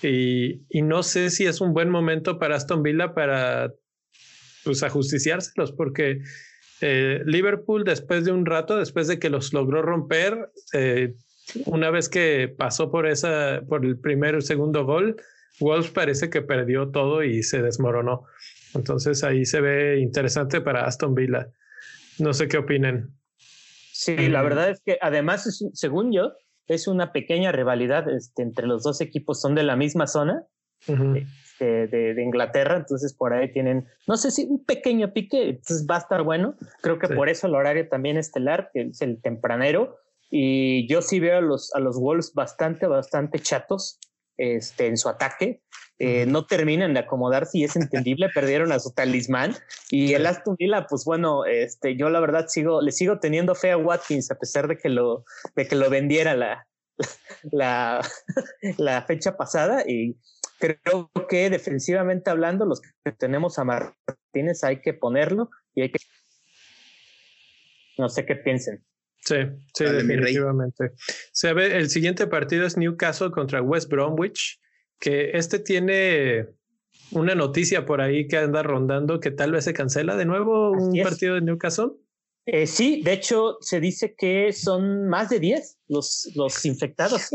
[0.00, 3.72] Y, y no sé si es un buen momento para Aston Villa para
[4.62, 6.20] pues ajusticiárselos, porque
[6.80, 11.14] eh, Liverpool después de un rato, después de que los logró romper, eh,
[11.66, 15.16] una vez que pasó por esa, por el primer o segundo gol,
[15.60, 18.24] Wolves parece que perdió todo y se desmoronó.
[18.74, 21.48] Entonces ahí se ve interesante para Aston Villa.
[22.18, 23.10] No sé qué opinen.
[23.92, 26.32] Sí, la verdad es que además, según yo,
[26.66, 30.44] es una pequeña rivalidad este, entre los dos equipos, son de la misma zona.
[31.58, 35.96] Este, de, Inglaterra, entonces por ahí tienen, no sé si un pequeño pique, entonces va
[35.96, 36.54] a estar bueno.
[36.82, 39.96] Creo que por eso el horario también estelar, que es el tempranero,
[40.30, 43.98] y yo sí veo a los, a los Wolves bastante, bastante chatos
[44.36, 45.62] este, en su ataque.
[45.98, 49.54] Eh, no terminan de acomodarse y es entendible, perdieron a su talismán.
[49.90, 53.70] Y el Aston Villa, pues bueno, este, yo la verdad sigo, le sigo teniendo fe
[53.70, 56.66] a Watkins a pesar de que lo, de que lo vendiera la,
[57.50, 58.06] la,
[58.76, 59.84] la fecha pasada.
[59.88, 60.18] Y
[60.58, 65.98] creo que defensivamente hablando, los que tenemos a Martínez hay que ponerlo y hay que...
[67.98, 68.84] No sé qué piensen.
[69.24, 69.36] Sí,
[69.74, 70.92] sí, definitivamente.
[71.32, 74.60] Se ve, el siguiente partido es Newcastle contra West Bromwich,
[75.00, 76.46] que este tiene
[77.10, 81.00] una noticia por ahí que anda rondando que tal vez se cancela de nuevo un
[81.02, 81.92] partido de Newcastle.
[82.46, 87.28] Eh, sí, de hecho se dice que son más de 10 los, los infectados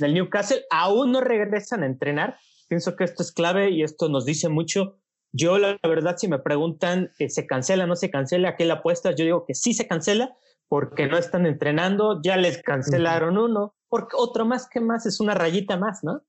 [0.00, 0.62] del Newcastle.
[0.70, 2.36] Aún no regresan a entrenar.
[2.68, 4.98] Pienso que esto es clave y esto nos dice mucho.
[5.32, 8.50] Yo, la verdad, si me preguntan, eh, ¿se cancela o no se cancela?
[8.50, 9.14] ¿A qué la apuestas?
[9.16, 10.36] Yo digo que sí se cancela
[10.68, 15.34] porque no están entrenando, ya les cancelaron uno, porque otro más que más es una
[15.34, 16.22] rayita más, ¿no?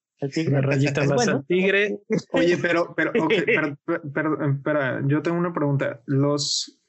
[0.48, 2.00] Una rayita más al tigre.
[2.32, 3.12] Oye, pero, pero,
[4.14, 6.02] pero, espera, yo tengo una pregunta.
[6.06, 6.80] ¿Los,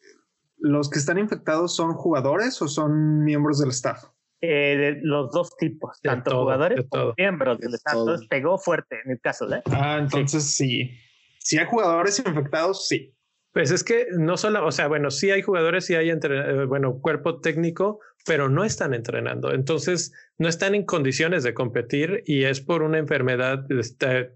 [0.59, 4.05] ¿Los que están infectados son jugadores o son miembros del staff?
[4.41, 7.97] Eh, de los dos tipos, tanto jugadores como miembros del staff.
[7.97, 9.63] Entonces pegó fuerte en el caso, ¿eh?
[9.67, 10.93] Ah, entonces sí.
[11.41, 13.13] Si hay jugadores infectados, sí.
[13.53, 16.65] Pues es que no solo, o sea, bueno, sí hay jugadores, sí hay, entre, eh,
[16.67, 19.53] bueno, cuerpo técnico, pero no están entrenando.
[19.53, 24.31] Entonces, no están en condiciones de competir y es por una enfermedad, este,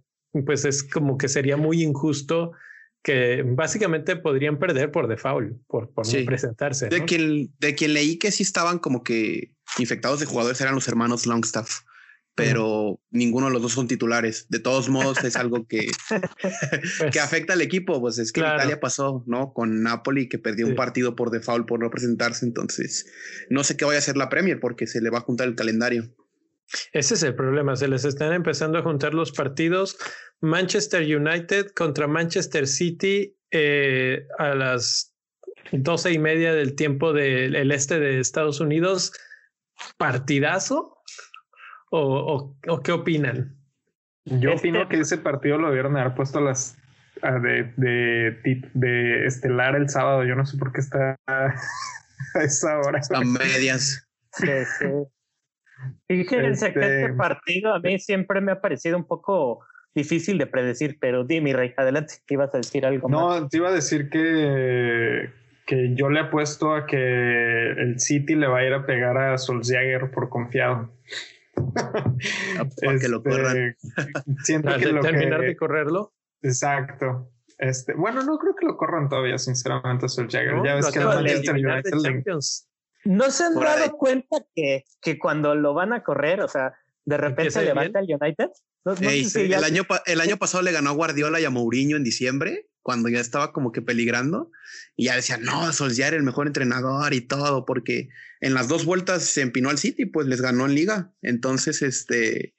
[0.44, 2.52] pues es como que sería muy injusto
[3.02, 6.88] que básicamente podrían perder por default, por, por no presentarse.
[6.88, 10.88] De, quien, de quien leí que sí estaban como que infectados de jugadores eran los
[10.88, 11.80] hermanos Longstaff
[12.34, 14.46] pero ninguno de los dos son titulares.
[14.48, 15.90] De todos modos, es algo que,
[17.12, 18.00] que afecta al equipo.
[18.00, 19.52] Pues es que Italia pasó, ¿no?
[19.52, 22.46] Con Napoli, que perdió un partido por default por no presentarse.
[22.46, 23.06] Entonces,
[23.50, 25.54] no sé qué vaya a hacer la Premier porque se le va a juntar el
[25.54, 26.08] calendario.
[26.92, 27.76] Ese es el problema.
[27.76, 29.98] Se les están empezando a juntar los partidos.
[30.40, 35.12] Manchester United contra Manchester City eh, a las
[35.70, 39.12] doce y media del tiempo del este de Estados Unidos.
[39.96, 41.02] Partidazo
[41.94, 43.54] ¿O, o, qué opinan?
[44.24, 46.78] Yo este opino que ese partido lo debieron haber puesto las
[47.20, 50.24] de, de, de, estelar el sábado.
[50.24, 51.54] Yo no sé por qué está a
[52.42, 52.98] esa hora.
[52.98, 54.08] Están medias.
[54.32, 54.46] Sí,
[54.78, 54.86] sí.
[56.08, 59.60] Fíjense que este, este partido a mí siempre me ha parecido un poco
[59.94, 63.68] difícil de predecir, pero dime, Rey, adelante, que ibas a decir algo no, te iba
[63.68, 65.30] a decir que,
[65.66, 69.38] que yo le apuesto a que el City le va a ir a pegar a
[69.38, 70.92] Solskjaer por confiado.
[73.00, 73.56] que lo corran.
[73.56, 76.12] Este, siento que terminar de correrlo.
[76.42, 77.30] Exacto.
[77.58, 80.62] Este, bueno, no creo que lo corran todavía, sinceramente, Solskjaer.
[80.64, 81.00] ya ves que
[83.04, 87.16] ¿No se han dado cuenta que, que cuando lo van a correr, o sea, de
[87.16, 88.50] repente se levanta el United?
[88.84, 93.08] el, año, el año pasado le ganó a Guardiola y a Mourinho en diciembre, cuando
[93.08, 94.50] ya estaba como que peligrando,
[94.96, 98.08] y ya decían, no, Solskjaer el mejor entrenador y todo, porque
[98.40, 101.12] en las dos vueltas se empinó al City, pues les ganó en liga.
[101.22, 102.54] Entonces, este,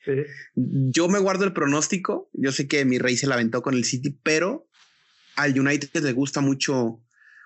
[0.56, 2.30] yo me guardo el pronóstico.
[2.34, 4.68] Yo sé que mi rey se la aventó con el City, pero
[5.36, 7.02] al United le gusta mucho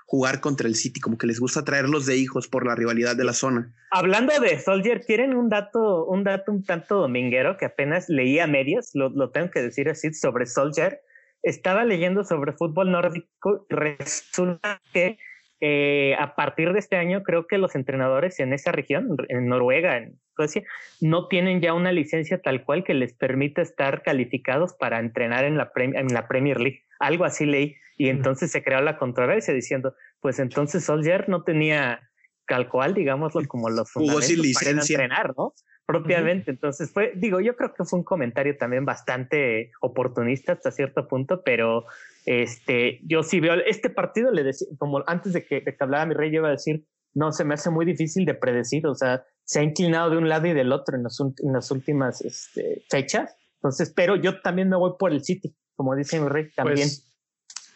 [0.06, 3.26] jugar contra el City, como que les gusta traerlos de hijos por la rivalidad de
[3.26, 3.74] la zona.
[3.92, 8.48] Hablando de Soldier, ¿quieren un dato, un dato un tanto dominguero que apenas leí a
[8.48, 8.92] medias?
[8.94, 11.02] Lo, lo tengo que decir así sobre Soldier.
[11.44, 13.66] Estaba leyendo sobre fútbol nórdico.
[13.70, 15.18] Resulta que
[15.60, 19.98] eh, a partir de este año creo que los entrenadores en esa región, en Noruega,
[19.98, 20.64] en Suecia,
[21.02, 25.58] no tienen ya una licencia tal cual que les permita estar calificados para entrenar en
[25.58, 26.84] la, en la Premier League.
[27.00, 27.76] Algo así leí.
[27.98, 32.08] Y entonces se creó la controversia diciendo, pues entonces Soldier no tenía
[32.48, 34.98] tal cual, digámoslo, como los fundamentos sin licencia.
[34.98, 35.54] para entrenar, ¿no?
[35.88, 36.52] Propiamente.
[36.52, 41.44] Entonces fue, digo, yo creo que fue un comentario también bastante oportunista hasta cierto punto,
[41.44, 41.86] pero
[42.26, 46.14] este, yo sí veo este partido, le decía, como antes de que, de que mi
[46.14, 49.24] rey, yo iba a decir, no, se me hace muy difícil de predecir, o sea,
[49.46, 53.34] se ha inclinado de un lado y del otro en, en las últimas este, fechas.
[53.56, 56.90] Entonces, pero yo también me voy por el City, como dice mi rey, también.
[56.90, 57.07] Pues,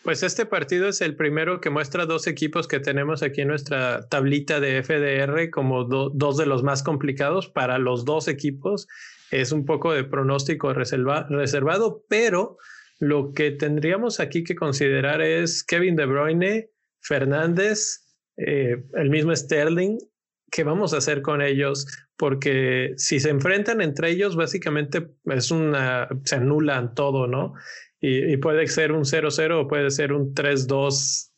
[0.03, 4.07] pues este partido es el primero que muestra dos equipos que tenemos aquí en nuestra
[4.09, 8.87] tablita de FDR como dos de los más complicados para los dos equipos.
[9.29, 12.57] Es un poco de pronóstico reservado, pero
[12.99, 16.69] lo que tendríamos aquí que considerar es Kevin De Bruyne,
[17.01, 19.99] Fernández, eh, el mismo Sterling.
[20.51, 21.87] ¿Qué vamos a hacer con ellos?
[22.17, 27.53] Porque si se enfrentan entre ellos, básicamente es una, se anulan todo, ¿no?
[28.01, 31.29] Y, puede ser un 0-0 o puede ser un 3-2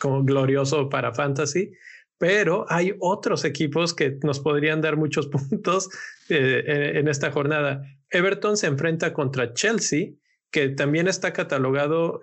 [0.00, 1.72] como glorioso para Fantasy,
[2.18, 5.88] pero hay otros equipos que nos podrían dar muchos puntos
[6.28, 7.84] eh, en esta jornada.
[8.10, 10.14] Everton se enfrenta contra Chelsea
[10.52, 12.20] que también está catalogado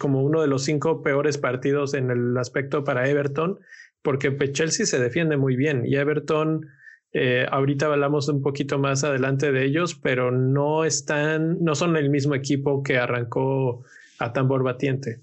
[0.00, 3.60] como uno de los cinco peores partidos en el aspecto para Everton,
[4.02, 6.66] porque pues, Chelsea se defiende muy bien y Everton,
[7.12, 12.10] eh, ahorita hablamos un poquito más adelante de ellos, pero no están, no son el
[12.10, 13.84] mismo equipo que arrancó
[14.18, 15.20] a tambor batiente.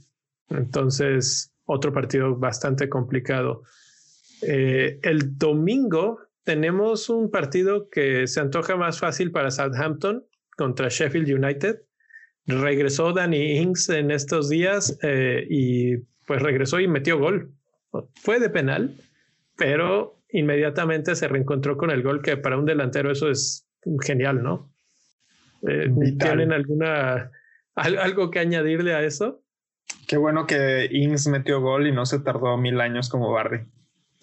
[0.50, 3.64] Entonces, otro partido bastante complicado.
[4.42, 10.26] Eh, el domingo tenemos un partido que se antoja más fácil para Southampton
[10.56, 11.82] contra Sheffield United
[12.50, 17.54] regresó Danny Ings en estos días eh, y pues regresó y metió gol.
[18.16, 18.96] Fue de penal,
[19.56, 23.68] pero inmediatamente se reencontró con el gol que para un delantero eso es
[24.02, 24.72] genial, ¿no?
[25.68, 25.90] Eh,
[26.20, 27.32] ¿Tienen alguna
[27.76, 29.44] algo que añadirle a eso?
[30.08, 33.60] Qué bueno que Ings metió gol y no se tardó mil años como Bardi.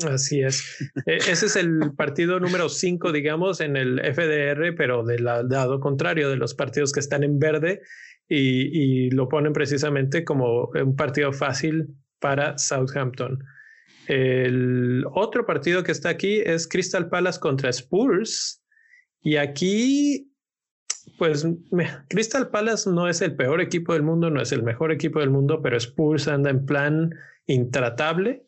[0.05, 0.93] Así es.
[1.07, 6.29] E, ese es el partido número 5, digamos, en el FDR, pero del lado contrario
[6.29, 7.83] de los partidos que están en verde
[8.29, 13.39] y, lo ponen precisamente como un partido fácil para Southampton.
[14.07, 18.63] El otro partido que está aquí es Crystal Palace contra Spurs.
[19.21, 20.33] Y aquí,
[21.19, 21.47] pues,
[22.09, 25.31] Crystal Palace no es el peor equipo del mundo, no es el mejor equipo del
[25.31, 27.11] mundo, pero Spurs anda en plan
[27.47, 28.47] intratable.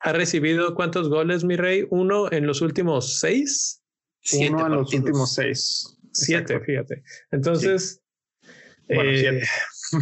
[0.00, 1.86] Ha recibido cuántos goles, mi rey?
[1.90, 3.82] Uno en los últimos seis.
[4.32, 5.98] Uno en los últimos seis.
[6.12, 7.02] Siete, fíjate.
[7.30, 8.02] Entonces,
[8.88, 9.40] eh,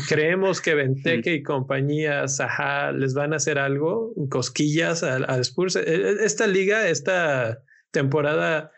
[0.09, 5.77] creemos que Benteke y compañía Saha les van a hacer algo, cosquillas a, a Spurs.
[5.77, 8.71] E, e, esta liga, esta temporada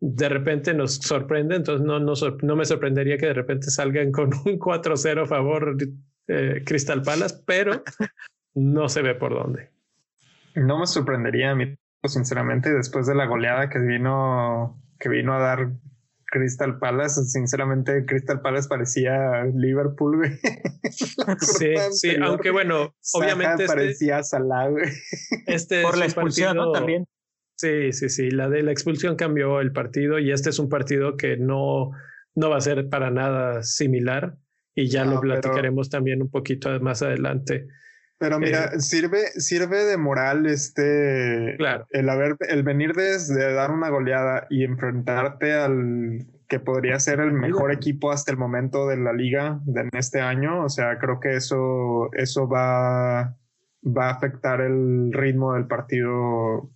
[0.00, 4.30] de repente nos sorprende, entonces no, no, no me sorprendería que de repente salgan con
[4.44, 5.76] un 4-0 a favor
[6.28, 7.82] eh, Crystal Palace, pero
[8.54, 9.70] no se ve por dónde.
[10.54, 15.38] No me sorprendería a mí, sinceramente, después de la goleada que vino, que vino a
[15.38, 15.70] dar
[16.30, 20.30] Crystal Palace, sinceramente Crystal Palace parecía Liverpool, güey.
[21.40, 24.90] Sí, sí, aunque bueno, obviamente este parecía Salah, güey.
[25.46, 27.06] Este por la expulsión también.
[27.56, 31.16] Sí, sí, sí, la de la expulsión cambió el partido y este es un partido
[31.16, 31.90] que no
[32.34, 34.36] no va a ser para nada similar
[34.74, 37.68] y ya lo platicaremos también un poquito más adelante.
[38.20, 41.86] Pero mira, eh, sirve, sirve de moral este claro.
[41.88, 47.32] el haber, el venir desde dar una goleada y enfrentarte al que podría ser el
[47.32, 50.62] mejor equipo hasta el momento de la liga de en este año.
[50.62, 53.38] O sea, creo que eso, eso va,
[53.84, 56.70] va a afectar el ritmo del partido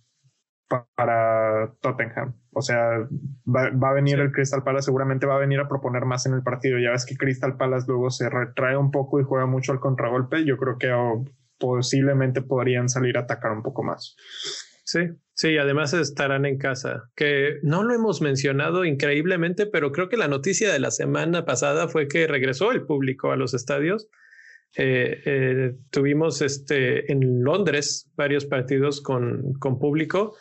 [0.95, 2.33] para Tottenham.
[2.57, 2.99] O sea,
[3.45, 6.33] va, va a venir el Crystal Palace, seguramente va a venir a proponer más en
[6.33, 6.79] el partido.
[6.79, 10.45] Ya ves que Crystal Palace luego se retrae un poco y juega mucho al contragolpe.
[10.45, 11.25] Yo creo que oh,
[11.59, 14.15] posiblemente podrían salir a atacar un poco más.
[14.85, 14.99] Sí,
[15.33, 20.27] sí, además estarán en casa, que no lo hemos mencionado increíblemente, pero creo que la
[20.27, 24.07] noticia de la semana pasada fue que regresó el público a los estadios.
[24.77, 30.35] Eh, eh, tuvimos este, en Londres varios partidos con, con público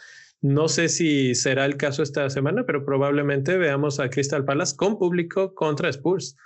[0.44, 4.98] no sé si será el caso esta semana, pero probablemente veamos a Crystal Palace con
[4.98, 6.37] público contra Spurs.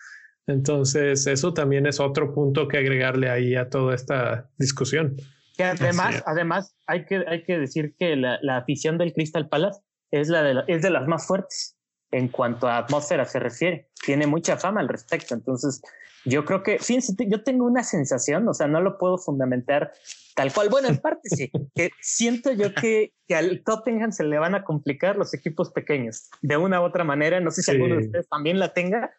[0.46, 5.16] Entonces, eso también es otro punto que agregarle ahí a toda esta discusión.
[5.56, 9.80] Que además, además hay, que, hay que decir que la, la afición del Crystal Palace
[10.12, 11.76] es, la de es de las más fuertes
[12.12, 13.90] en cuanto a atmósfera se refiere.
[14.06, 15.34] Tiene mucha fama al respecto.
[15.34, 15.82] Entonces,
[16.24, 19.92] yo creo que, fíjense, yo tengo una sensación, o sea, no lo puedo fundamentar
[20.38, 20.68] tal cual.
[20.68, 24.62] Bueno, en parte sí, que siento yo que, que al Tottenham se le van a
[24.62, 27.40] complicar los equipos pequeños de una u otra manera.
[27.40, 29.10] No sé si alguno de ustedes también la tenga,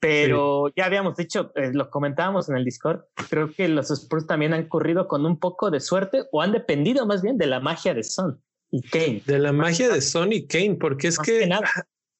[0.00, 4.52] pero ya habíamos dicho, eh, lo comentábamos en el Discord, creo que los Spurs también
[4.52, 7.94] han corrido con un poco de suerte o han dependido más bien de la magia
[7.94, 9.22] de Son y Kane.
[9.24, 11.48] De la magia de Son y Kane, porque es que,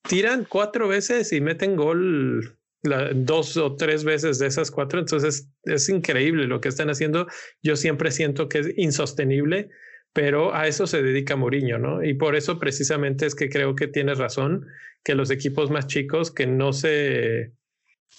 [0.09, 2.56] tiran cuatro veces y meten gol
[3.15, 5.01] dos o tres veces de esas cuatro.
[5.01, 7.27] Entonces es increíble lo que están haciendo.
[7.63, 9.69] Yo siempre siento que es insostenible,
[10.13, 12.03] pero a eso se dedica Mourinho, ¿no?
[12.03, 14.67] Y por eso precisamente es que creo que tienes razón,
[15.05, 17.53] que los equipos más chicos que no se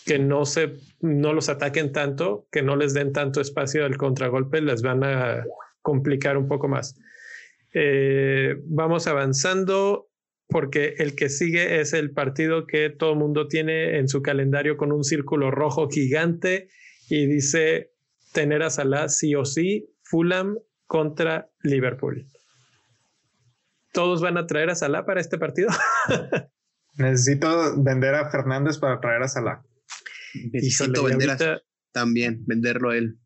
[0.05, 4.61] que no se no los ataquen tanto, que no les den tanto espacio al contragolpe,
[4.61, 5.43] les van a
[5.81, 6.99] complicar un poco más.
[7.73, 10.06] Eh, vamos avanzando
[10.49, 14.77] porque el que sigue es el partido que todo el mundo tiene en su calendario
[14.77, 16.69] con un círculo rojo gigante
[17.09, 17.91] y dice
[18.33, 22.25] tener a Salah sí o sí, Fulham contra Liverpool.
[23.93, 25.69] ¿Todos van a traer a Salah para este partido?
[26.97, 29.63] Necesito vender a Fernández para traer a Salah.
[30.51, 33.19] Necesito vender a, también, venderlo a él.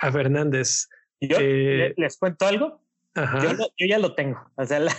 [0.00, 0.88] A Fernández.
[1.20, 1.36] ¿Yo?
[1.40, 2.82] Eh, ¿Les cuento algo?
[3.14, 4.40] Yo, yo, ya lo tengo.
[4.56, 4.94] O sea, la,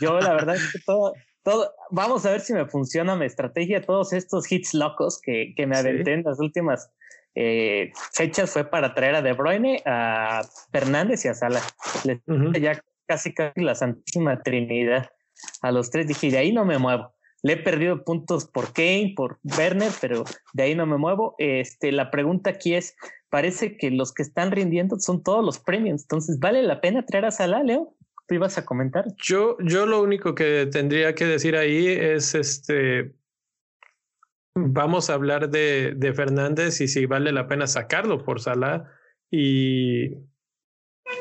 [0.00, 3.82] yo la verdad es que todo, todo, vamos a ver si me funciona mi estrategia.
[3.82, 6.90] Todos estos hits locos que, que me aventé en las últimas
[7.34, 11.60] eh, fechas fue para traer a De Bruyne, a Fernández y a Sala.
[12.04, 12.20] Les
[12.60, 15.10] ya casi casi la santísima trinidad.
[15.60, 17.12] A los tres dije, de ahí no me muevo.
[17.42, 21.34] Le he perdido puntos por Kane, por Werner, pero de ahí no me muevo.
[21.38, 22.96] Este, la pregunta aquí es,
[23.28, 26.02] parece que los que están rindiendo son todos los premios.
[26.02, 27.94] Entonces, ¿vale la pena traer a Salah, Leo?
[28.26, 29.04] ¿Tú ibas a comentar?
[29.16, 33.14] Yo, yo lo único que tendría que decir ahí es este.
[34.56, 38.84] Vamos a hablar de, de Fernández y si vale la pena sacarlo por Salah.
[39.30, 40.14] Y,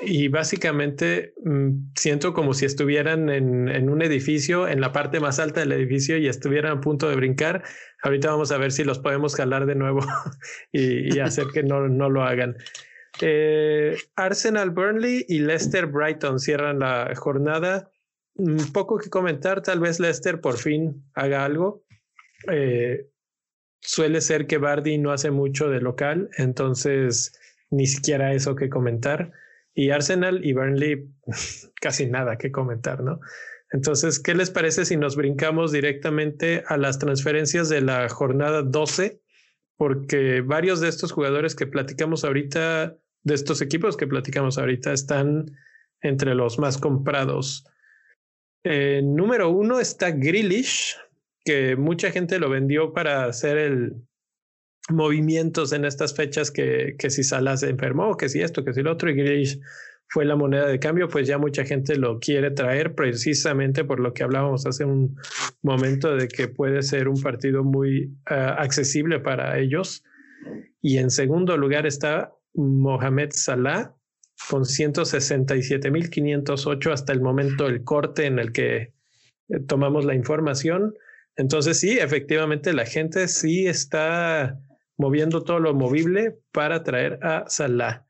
[0.01, 5.39] y básicamente mm, siento como si estuvieran en, en, un edificio, en la parte más
[5.39, 7.63] alta del edificio y estuvieran a punto de brincar.
[8.01, 10.01] Ahorita vamos a ver si los podemos jalar de nuevo
[10.71, 12.55] y, y hacer que no, no lo hagan.
[13.21, 17.89] Eh, Arsenal Burnley y Leicester Brighton cierran la jornada.
[18.35, 21.83] Un poco que comentar, tal vez Leicester por fin haga algo.
[22.51, 23.07] Eh,
[23.79, 29.31] suele ser que Bardi no hace mucho de local, entonces ni siquiera eso que comentar.
[29.75, 31.09] Y Arsenal y Burnley
[31.81, 33.19] casi nada que comentar, ¿no?
[33.71, 39.19] Entonces, ¿qué les parece si nos brincamos directamente a las transferencias de la jornada 12?
[39.77, 45.45] Porque varios de estos jugadores que platicamos ahorita de estos equipos que platicamos ahorita están
[46.01, 47.65] entre los más comprados.
[48.63, 50.97] Eh, número uno está Grillish,
[51.45, 53.95] que mucha gente lo vendió para hacer el
[54.89, 58.81] movimientos en estas fechas que, que si Salah se enfermó, que si esto, que si
[58.81, 59.59] lo otro, y Grillish
[60.09, 64.13] fue la moneda de cambio, pues ya mucha gente lo quiere traer precisamente por lo
[64.13, 65.17] que hablábamos hace un
[65.61, 70.03] momento de que puede ser un partido muy uh, accesible para ellos.
[70.81, 73.95] Y en segundo lugar está Mohamed Salah
[74.49, 78.93] con 167.508 hasta el momento del corte en el que
[79.49, 80.95] eh, tomamos la información.
[81.35, 84.59] Entonces sí, efectivamente la gente sí está
[84.97, 88.05] moviendo todo lo movible para traer a Salah.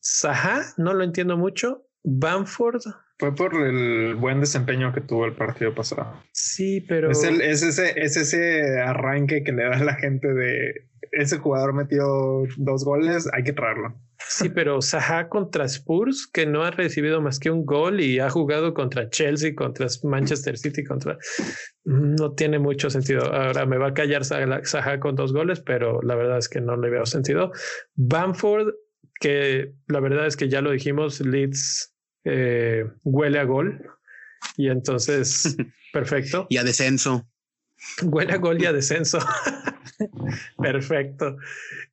[0.00, 1.86] Saha, no lo entiendo mucho.
[2.04, 2.82] Bamford.
[3.18, 6.22] Fue por el buen desempeño que tuvo el partido pasado.
[6.32, 7.10] Sí, pero.
[7.10, 11.38] Es, el, es, ese, es ese arranque que le da a la gente de ese
[11.38, 14.00] jugador metió dos goles, hay que traerlo.
[14.28, 18.30] Sí, pero Saha contra Spurs, que no ha recibido más que un gol y ha
[18.30, 21.18] jugado contra Chelsea, contra Manchester City, contra...
[21.84, 23.24] No tiene mucho sentido.
[23.32, 26.76] Ahora me va a callar Saha con dos goles, pero la verdad es que no
[26.76, 27.50] le veo sentido.
[27.94, 28.74] Bamford,
[29.20, 31.94] que la verdad es que ya lo dijimos, Leeds
[32.24, 33.82] eh, huele a gol.
[34.56, 35.56] Y entonces,
[35.92, 36.46] perfecto.
[36.50, 37.26] y a descenso.
[38.02, 39.18] Huele a gol y a descenso.
[40.58, 41.36] Perfecto.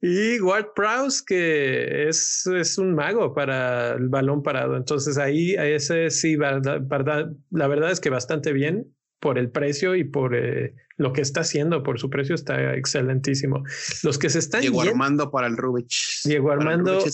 [0.01, 4.77] Y Ward Prowse, que es, es, un mago para el balón parado.
[4.77, 9.95] Entonces ahí ese sí, verdad, verdad, la verdad es que bastante bien por el precio
[9.95, 13.63] y por eh, lo que está haciendo, por su precio está excelentísimo.
[14.03, 14.61] Los que se están...
[14.61, 16.21] Diego Armando para el Rubich.
[16.23, 16.99] Diego Armando.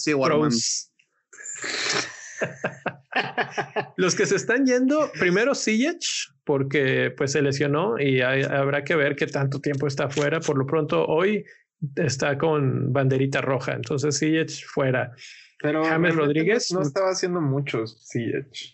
[3.96, 8.96] Los que se están yendo, primero Ziyech, porque pues se lesionó y hay, habrá que
[8.96, 10.40] ver qué tanto tiempo está fuera.
[10.40, 11.46] Por lo pronto, hoy
[11.96, 13.74] está con banderita roja.
[13.74, 15.14] Entonces, Siege fuera.
[15.60, 16.72] Pero James Rodríguez.
[16.72, 18.74] No, estaba haciendo muchos Siege.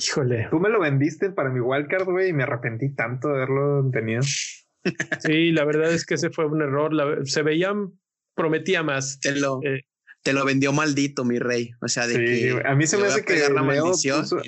[0.00, 0.48] Híjole.
[0.50, 4.22] Tú me lo vendiste para mi wildcard, güey, y me arrepentí tanto de haberlo tenido.
[5.18, 6.92] Sí, la verdad es que ese fue un error.
[7.26, 7.74] se veía,
[8.34, 9.20] prometía más.
[9.20, 9.84] Te lo, eh,
[10.22, 11.72] te lo vendió maldito, mi rey.
[11.80, 13.50] O sea, de que a mí se me hace que Leo
[13.90, 14.38] puso,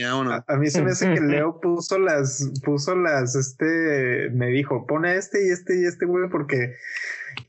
[0.47, 5.16] a, mí se me hace que Leo puso las, puso las, este, me dijo, pone
[5.16, 6.75] este y este y este, güey, porque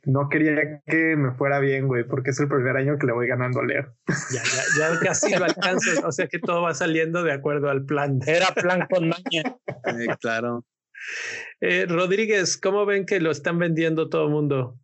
[0.06, 3.28] no quería que me fuera bien, güey, porque es el primer año que le voy
[3.28, 3.94] ganando a Leo.
[4.32, 6.02] Ya, ya, ya casi lo alcanzas.
[6.04, 8.20] O sea que todo va saliendo de acuerdo al plan.
[8.26, 9.58] Era plan con maña.
[9.68, 10.66] Eh, claro.
[11.60, 14.80] Eh, Rodríguez, ¿cómo ven que lo están vendiendo todo el mundo?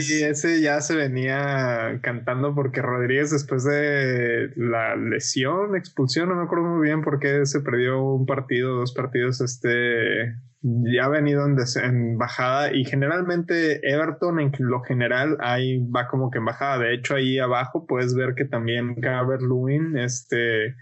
[0.00, 6.44] Sí, ese ya se venía cantando porque Rodríguez después de la lesión, expulsión, no me
[6.44, 11.44] acuerdo muy bien por qué se perdió un partido, dos partidos, este ya ha venido
[11.44, 16.78] en, bajada y generalmente Everton en lo general ahí va como que en bajada.
[16.78, 20.76] De hecho ahí abajo puedes ver que también Calvert Lewin este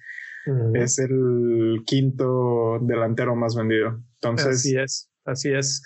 [0.74, 4.02] es el quinto delantero más vendido.
[4.14, 5.82] Entonces así es, así es.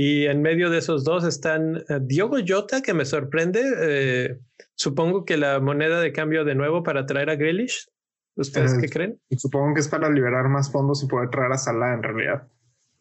[0.00, 3.60] Y en medio de esos dos están eh, Diogo Jota, que me sorprende.
[3.80, 4.38] Eh,
[4.76, 7.88] supongo que la moneda de cambio de nuevo para traer a Grealish.
[8.36, 9.20] ¿Ustedes eh, qué creen?
[9.36, 12.46] Supongo que es para liberar más fondos y poder traer a Salah en realidad.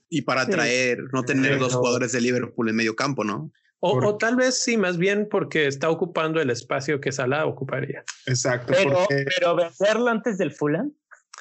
[0.09, 3.51] Y para traer, no tener dos jugadores de Liverpool en medio campo, ¿no?
[3.79, 8.03] O, tal vez sí, más bien porque está ocupando el espacio que Salah ocuparía.
[8.25, 8.73] Exacto.
[8.75, 10.91] Pero, pero vencerlo antes del Fulham.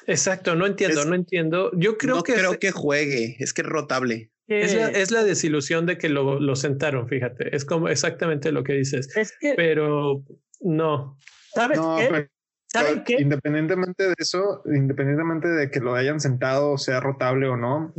[0.05, 1.71] Exacto, no entiendo, no entiendo.
[1.75, 2.35] Yo creo no que.
[2.35, 4.29] creo que juegue, es que es rotable.
[4.47, 7.55] Es la, desilusión de que lo, lo, sentaron, fíjate.
[7.55, 9.09] Es como exactamente lo que dices.
[9.55, 10.23] pero
[10.61, 11.17] no.
[11.53, 12.29] ¿Sabes qué?
[12.67, 13.15] ¿Saben qué?
[13.19, 17.93] Independientemente de eso, independientemente de que lo hayan sentado, sea rotable o no,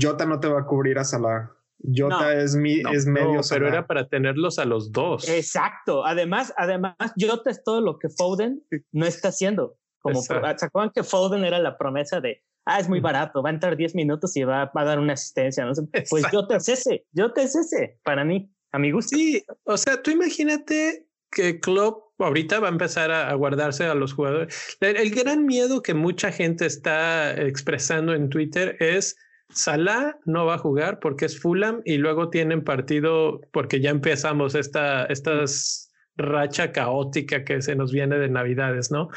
[0.00, 1.52] Jota no te va a cubrir a Salah.
[1.94, 3.40] Jota es, mi, es medio.
[3.48, 5.28] pero era para tenerlos a los dos.
[5.28, 6.06] Exacto.
[6.06, 9.76] Además, además, Jota es todo lo que Foden no está haciendo.
[10.00, 13.52] Como ¿Se acuerdan que Foden era la promesa de ah, es muy barato, va a
[13.52, 15.64] entrar 10 minutos y va, a dar una asistencia.
[15.64, 15.72] ¿no?
[16.10, 19.16] Pues yo te es ese, yo te es ese, para mí, a mi gusto.
[19.16, 24.12] Sí, o sea, tú imagínate que Klopp ahorita va a empezar a, guardarse a los
[24.12, 24.76] jugadores.
[24.80, 29.16] El, gran miedo que mucha gente está expresando en Twitter es
[29.50, 34.56] Salah no va a jugar porque es Fulham y luego tienen partido porque ya empezamos
[34.56, 39.08] esta estas racha caótica que se nos viene de Navidades, ¿no?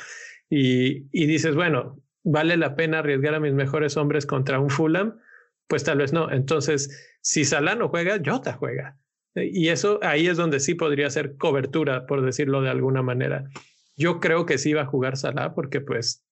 [0.50, 2.00] Y, y dices, bueno,
[2.32, 5.20] ¿vale la pena arriesgar a mis mejores hombres contra un Fulham?
[5.68, 6.32] Pues tal vez no.
[6.32, 8.98] Entonces, si Salah no juega, Jota juega.
[9.36, 13.50] Y eso ahí es donde sí podría ser cobertura, por decirlo de alguna manera.
[13.96, 16.26] Yo creo que sí va a jugar Salah porque, pues,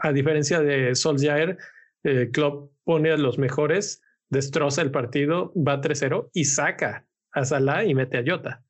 [0.00, 1.58] a diferencia de Solskjaer,
[2.04, 7.84] eh, Klopp pone a los mejores, destroza el partido, va 3-0 y saca a Salah
[7.84, 8.64] y mete a Jota.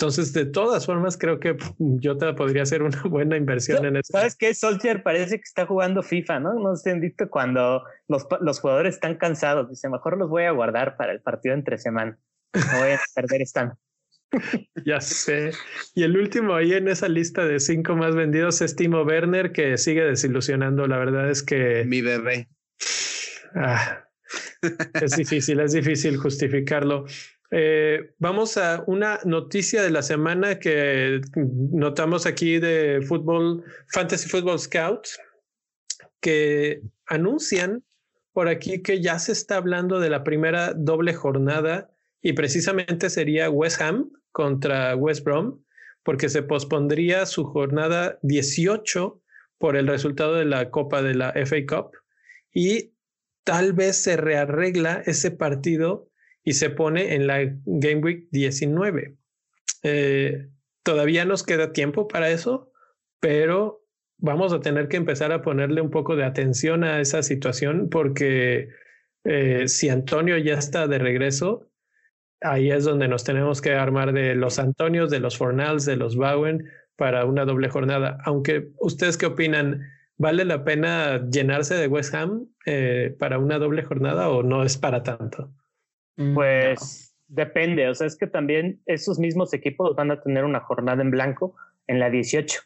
[0.00, 1.56] Entonces, de todas formas, creo que
[2.00, 4.12] Jota podría ser una buena inversión en eso.
[4.12, 4.54] ¿Sabes qué?
[4.54, 6.54] Solskjaer parece que está jugando FIFA, ¿no?
[6.54, 9.68] No sé, dicho cuando los, los, jugadores están cansados.
[9.68, 12.16] Dice, mejor los voy a guardar para el partido entre semana.
[12.54, 13.76] No voy a perder esta.
[14.86, 15.50] ya sé.
[15.96, 19.78] Y el último ahí en esa lista de cinco más vendidos es Timo Werner, que
[19.78, 20.86] sigue desilusionando.
[20.86, 21.82] La verdad es que...
[21.84, 22.46] Mi bebé.
[23.52, 24.04] Ah,
[24.94, 27.06] es difícil, es difícil justificarlo.
[27.50, 34.58] Eh, vamos a una noticia de la semana que notamos aquí de fútbol, Fantasy Football
[34.58, 35.18] Scouts,
[36.20, 37.84] que anuncian
[38.32, 41.90] por aquí que ya se está hablando de la primera doble jornada
[42.20, 45.62] y precisamente sería West Ham contra West Brom,
[46.02, 49.20] porque se pospondría su jornada 18
[49.58, 51.90] por el resultado de la Copa de la FA Cup
[52.52, 52.92] y
[53.44, 56.08] tal vez se rearregla ese partido
[56.44, 59.16] y se pone en la Game Week 19.
[59.82, 60.48] Eh,
[60.82, 62.72] todavía nos queda tiempo para eso,
[63.20, 63.84] pero
[64.18, 68.68] vamos a tener que empezar a ponerle un poco de atención a esa situación porque
[69.24, 71.70] eh, si Antonio ya está de regreso,
[72.40, 76.16] ahí es donde nos tenemos que armar de los Antonios, de los Fornals, de los
[76.16, 76.64] Bowen
[76.96, 78.18] para una doble jornada.
[78.24, 79.82] Aunque ustedes qué opinan,
[80.16, 84.76] ¿vale la pena llenarse de West Ham eh, para una doble jornada o no es
[84.76, 85.52] para tanto?
[86.18, 90.60] Mm, pues depende, o sea, es que también esos mismos equipos van a tener una
[90.60, 91.54] jornada en blanco
[91.86, 92.60] en la 18.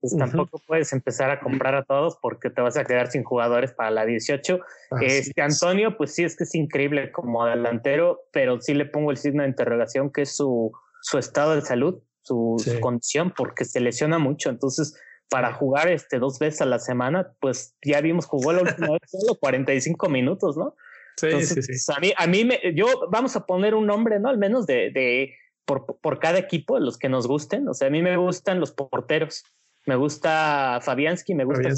[0.00, 3.72] Pues tampoco puedes empezar a comprar a todos porque te vas a quedar sin jugadores
[3.72, 4.60] para la 18.
[5.00, 9.16] este Antonio, pues sí, es que es increíble como delantero, pero sí le pongo el
[9.16, 14.18] signo de interrogación que es su, su estado de salud, su, condición, porque se lesiona
[14.18, 14.50] mucho.
[14.50, 14.94] Entonces,
[15.30, 19.10] para jugar este dos veces a la semana, pues ya vimos, jugó la última vez
[19.10, 20.76] solo 45 minutos, ¿no?
[21.16, 21.92] Sí, sí, sí.
[21.94, 24.28] A mí, a mí me, yo vamos a poner un nombre, ¿no?
[24.28, 25.34] Al menos de, de,
[25.64, 27.68] por, por cada equipo, los que nos gusten.
[27.68, 29.44] O sea, a mí me gustan los porteros.
[29.86, 31.68] Me gusta Fabianski, me gusta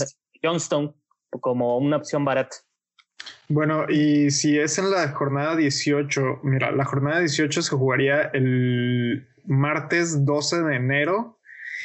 [0.42, 0.94] Johnstone
[1.40, 2.56] como una opción barata.
[3.48, 9.28] Bueno, y si es en la jornada 18, mira, la jornada 18 se jugaría el
[9.44, 11.38] martes 12 de enero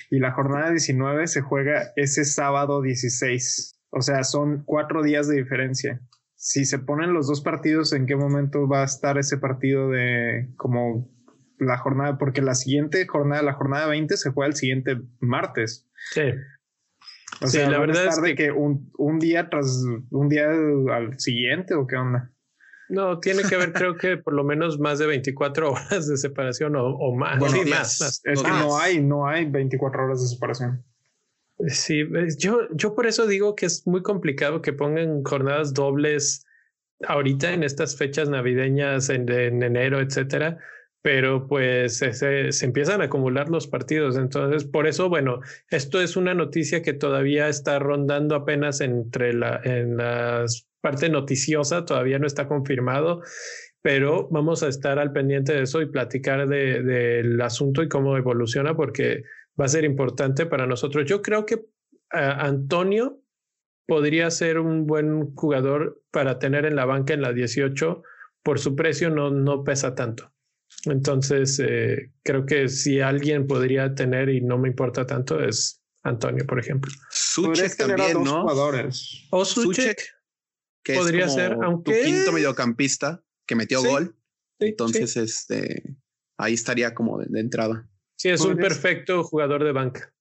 [0.09, 3.79] y la jornada 19 se juega ese sábado 16.
[3.91, 6.01] O sea, son cuatro días de diferencia.
[6.43, 10.49] Si se ponen los dos partidos, ¿en qué momento va a estar ese partido de
[10.57, 11.07] como
[11.59, 12.17] la jornada?
[12.17, 15.87] Porque la siguiente jornada, la jornada 20, se juega el siguiente martes.
[16.13, 16.33] Sí.
[17.41, 21.75] O sea, la verdad es que, que un, un, día tras un día al siguiente
[21.75, 22.31] o qué onda.
[22.89, 26.73] No, tiene que haber, creo que por lo menos más de 24 horas de separación
[26.75, 27.51] o, más.
[27.51, 30.83] sí, más, Es que no hay, no hay 24 horas de separación.
[31.67, 32.03] Sí,
[32.37, 36.45] yo, yo por eso digo que es muy complicado que pongan jornadas dobles
[37.07, 40.57] ahorita en estas fechas navideñas en, en enero, etcétera,
[41.01, 44.17] pero pues se, se, empiezan a acumular los partidos.
[44.17, 49.59] Entonces, por eso, bueno, esto es una noticia que todavía está rondando apenas entre la,
[49.63, 50.45] en la
[50.81, 53.21] parte noticiosa, todavía no está confirmado,
[53.81, 58.15] pero vamos a estar al pendiente de eso y platicar del de, asunto y cómo
[58.17, 59.23] evoluciona, porque
[59.59, 61.05] va a ser importante para nosotros.
[61.05, 61.65] Yo creo que
[62.09, 63.21] Antonio
[63.87, 68.03] podría ser un buen jugador para tener en la banca en la 18,
[68.43, 70.31] por su precio no, no pesa tanto.
[70.85, 76.45] Entonces, eh, creo que si alguien podría tener y no me importa tanto es Antonio,
[76.45, 76.91] por ejemplo.
[77.09, 78.41] Suchek también, ¿no?
[78.41, 79.27] Jugadores.
[79.29, 80.01] O Suchek,
[80.83, 84.15] que podría ser, aunque tu quinto mediocampista que metió gol.
[84.59, 85.97] Entonces, este,
[86.37, 87.87] ahí estaría como de, entrada.
[88.21, 90.13] Sí, es un perfecto jugador de banca.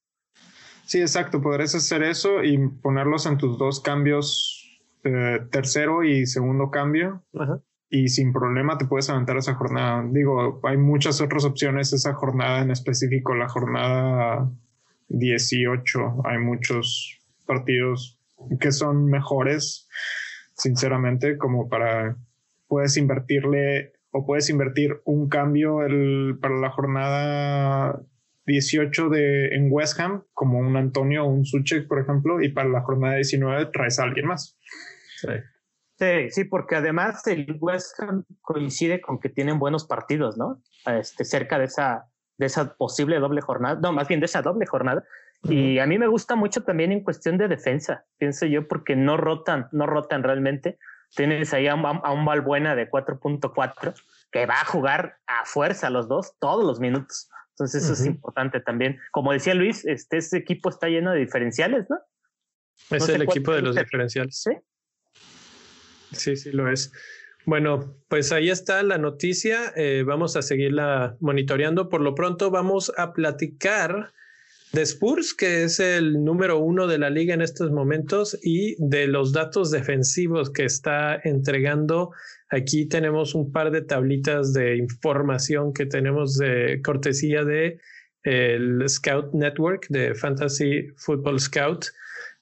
[0.87, 1.43] Sí, exacto.
[1.43, 7.23] Podrías hacer eso y ponerlos en tus dos cambios, eh, tercero y segundo cambio.
[7.39, 10.07] Ajá y sin problema te puedes aventar esa jornada.
[10.09, 14.49] Digo, hay muchas otras opciones esa jornada en específico, la jornada
[15.09, 18.17] 18, hay muchos partidos
[18.61, 19.89] que son mejores,
[20.55, 22.17] sinceramente, como para,
[22.69, 28.01] puedes invertirle o puedes invertir un cambio el, para la jornada
[28.47, 32.69] 18 de, en West Ham, como un Antonio o un Suchek, por ejemplo, y para
[32.69, 34.59] la jornada 19 traes a alguien más.
[35.17, 35.29] Sí.
[36.01, 40.63] Sí, sí, porque además el West Ham coincide con que tienen buenos partidos, ¿no?
[40.87, 42.07] Este, cerca de esa,
[42.39, 45.05] de esa posible doble jornada, no, más bien de esa doble jornada.
[45.43, 49.19] Y a mí me gusta mucho también en cuestión de defensa, pienso yo, porque no
[49.19, 50.79] rotan, no rotan realmente.
[51.15, 53.95] Tienes ahí a un, a un Balbuena de 4.4
[54.31, 57.29] que va a jugar a fuerza los dos todos los minutos.
[57.51, 58.99] Entonces eso es importante también.
[59.11, 61.99] Como decía Luis, este, este equipo está lleno de diferenciales, ¿no?
[62.91, 64.41] Es el equipo de los diferenciales.
[64.41, 64.53] Sí,
[66.13, 66.93] Sí, sí lo es.
[67.47, 69.73] Bueno, pues ahí está la noticia.
[69.77, 71.89] Eh, vamos a seguirla monitoreando.
[71.89, 74.13] Por lo pronto vamos a platicar
[74.73, 79.07] de Spurs, que es el número uno de la liga en estos momentos, y de
[79.07, 82.13] los datos defensivos que está entregando.
[82.51, 87.81] Aquí tenemos un par de tablitas de información que tenemos de cortesía de
[88.23, 91.87] el Scout Network de Fantasy Football Scout,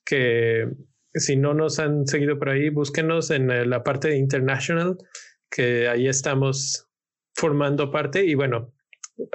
[0.04, 0.68] que
[1.14, 4.96] si no nos han seguido por ahí, búsquenos en la parte de International,
[5.50, 6.88] que ahí estamos
[7.34, 8.24] formando parte.
[8.24, 8.72] Y bueno,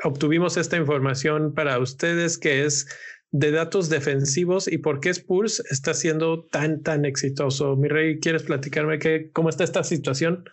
[0.03, 2.87] obtuvimos esta información para ustedes que es
[3.31, 7.75] de datos defensivos y por qué Spurs está siendo tan, tan exitoso.
[7.75, 10.45] Mi rey, ¿quieres platicarme qué, cómo está esta situación?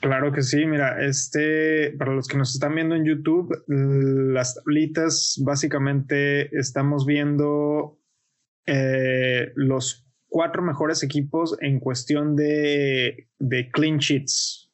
[0.00, 5.40] Claro que sí, mira, este, para los que nos están viendo en YouTube, las tablitas
[5.44, 7.98] básicamente estamos viendo
[8.66, 14.70] eh, los cuatro mejores equipos en cuestión de, de clean sheets.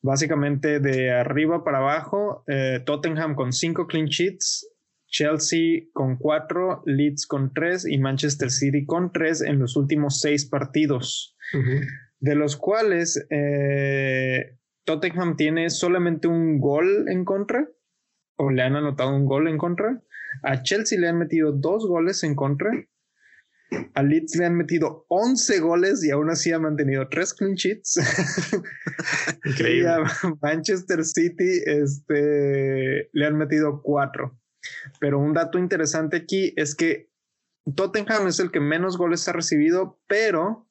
[0.00, 4.68] Básicamente de arriba para abajo, eh, Tottenham con cinco clean sheets,
[5.08, 10.46] Chelsea con cuatro, Leeds con tres y Manchester City con tres en los últimos seis
[10.46, 11.36] partidos,
[12.20, 17.66] de los cuales eh, Tottenham tiene solamente un gol en contra,
[18.36, 20.00] o le han anotado un gol en contra.
[20.42, 22.70] A Chelsea le han metido dos goles en contra
[23.94, 27.98] a Leeds le han metido 11 goles y aún así ha mantenido 3 clean sheets.
[29.58, 29.98] y a
[30.40, 34.38] Manchester City este, le han metido 4.
[35.00, 37.10] Pero un dato interesante aquí es que
[37.74, 40.68] Tottenham es el que menos goles ha recibido, pero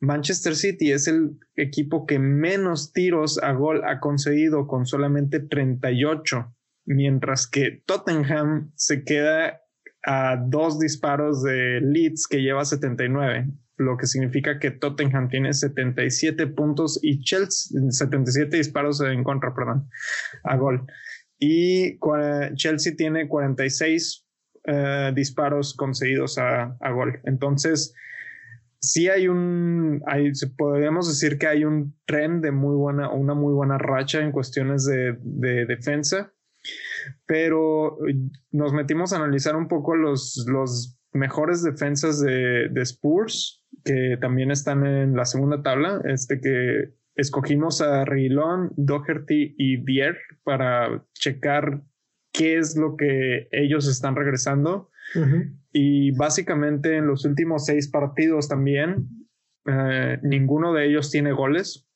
[0.00, 6.54] Manchester City es el equipo que menos tiros a gol ha conseguido con solamente 38,
[6.84, 9.62] mientras que Tottenham se queda
[10.10, 13.46] a dos disparos de Leeds que lleva 79,
[13.76, 19.90] lo que significa que Tottenham tiene 77 puntos y Chelsea 77 disparos en contra, perdón,
[20.44, 20.86] a gol.
[21.38, 21.98] y
[22.56, 24.26] Chelsea tiene 46
[24.64, 27.20] eh, disparos concedidos a, gol.
[27.24, 27.94] Entonces,
[28.80, 33.52] sí hay un, hay, podríamos decir que hay un tren de muy buena, una muy
[33.52, 36.32] buena racha en cuestiones de, defensa,
[37.26, 37.98] pero
[38.50, 44.50] nos metimos a analizar un poco los, los mejores defensas de, de Spurs, que también
[44.50, 51.82] están en la segunda tabla, este que escogimos a Reguilón, Doherty y Bier para checar
[52.32, 54.90] qué es lo que ellos están regresando.
[55.72, 59.08] Y básicamente en los últimos seis partidos también,
[59.66, 61.88] eh, ninguno de ellos tiene goles.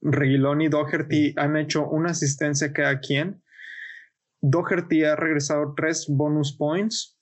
[0.00, 3.42] Reguilón y Doherty han hecho una asistencia cada quien.
[4.46, 7.18] Doherty ha regresado tres bonus points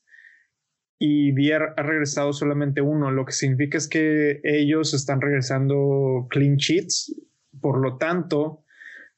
[0.99, 6.57] y Bier ha regresado solamente uno, lo que significa es que ellos están regresando clean
[6.57, 7.15] sheets.
[7.61, 8.65] Por lo tanto,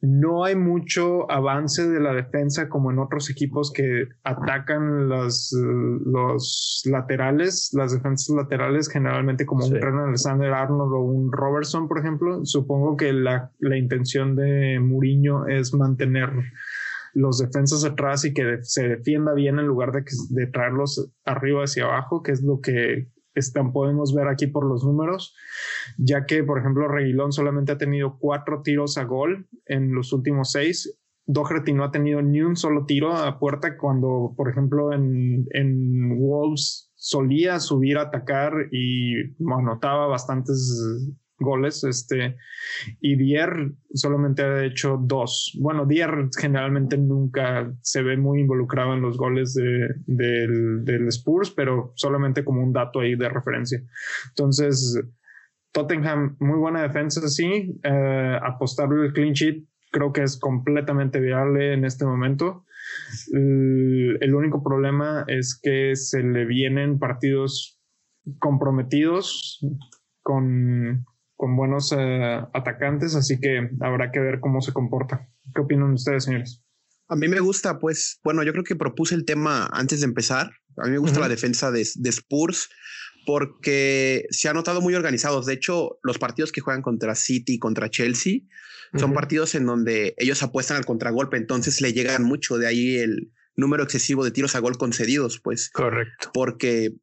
[0.02, 5.50] no hay mucho avance de la defensa como en otros equipos que atacan los,
[6.04, 12.00] los laterales, las defensas laterales, generalmente como un Ren Alexander Arnold o un Robertson, por
[12.00, 12.44] ejemplo.
[12.44, 16.30] Supongo que la, la intención de Mourinho es mantener
[17.14, 22.22] los defensas atrás y que se defienda bien en lugar de, traerlos arriba hacia abajo,
[22.22, 25.34] que es lo que están, podemos ver aquí por los números,
[25.96, 30.52] ya que, por ejemplo, Reguilón solamente ha tenido cuatro tiros a gol en los últimos
[30.52, 30.98] seis.
[31.26, 36.18] Doherty no ha tenido ni un solo tiro a puerta cuando, por ejemplo, en, en
[36.18, 41.84] Wolves solía subir a atacar y anotaba bastantes goles.
[41.84, 42.36] Este,
[43.00, 45.56] y Dier solamente ha hecho dos.
[45.60, 51.50] Bueno, Dier generalmente nunca se ve muy involucrado en los goles de, del, del Spurs,
[51.50, 53.82] pero solamente como un dato ahí de referencia.
[54.30, 55.00] Entonces,
[55.72, 57.78] Tottenham, muy buena defensa, sí.
[57.82, 59.64] Eh, apostarle el clean sheet
[59.94, 62.64] creo que es completamente viable en este momento.
[63.32, 67.80] el único problema es que se le vienen partidos
[68.40, 69.64] comprometidos
[70.22, 71.06] con,
[71.44, 75.28] con buenos eh, atacantes, así que habrá que ver cómo se comporta.
[75.54, 76.62] ¿Qué opinan ustedes, señores?
[77.06, 80.52] A mí me gusta, pues, bueno, yo creo que propuse el tema antes de empezar.
[80.78, 82.70] A mí me gusta la defensa de, Spurs
[83.26, 85.44] porque se ha notado muy organizados.
[85.44, 88.40] De hecho, los partidos que juegan contra City y contra Chelsea
[88.94, 92.56] son partidos en donde ellos apuestan al contragolpe, entonces le llegan mucho.
[92.56, 95.68] De ahí el número excesivo de tiros a gol concedidos, pues.
[95.68, 96.30] Correcto.
[96.32, 96.94] Porque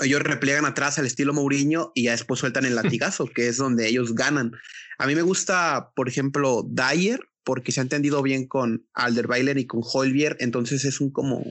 [0.00, 3.88] ellos replegan atrás al estilo Mourinho y ya después sueltan el latigazo, que es donde
[3.88, 4.52] ellos ganan.
[4.98, 9.66] A mí me gusta, por ejemplo, Dyer, porque se ha entendido bien con Alderweiler y
[9.66, 11.44] con Holbier, entonces es un como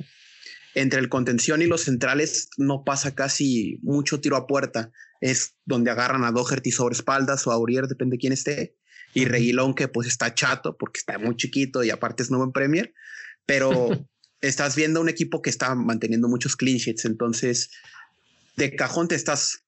[0.77, 4.91] entre el contención y los centrales no pasa casi mucho tiro a puerta.
[5.21, 8.75] Es donde agarran a Doherty sobre espaldas o a Aurier, depende de quién esté.
[9.13, 12.51] Y Reguilón, que pues está chato porque está muy chiquito y aparte es nuevo en
[12.51, 12.93] Premier.
[13.47, 13.89] Pero
[14.41, 17.05] estás viendo un equipo que está manteniendo muchos clean sheets.
[17.05, 17.71] Entonces,
[18.57, 19.63] de cajón te estás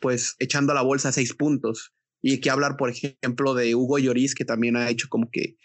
[0.00, 1.92] pues echando a la bolsa seis puntos.
[2.22, 5.56] Y hay que hablar, por ejemplo, de Hugo Lloris, que también ha hecho como que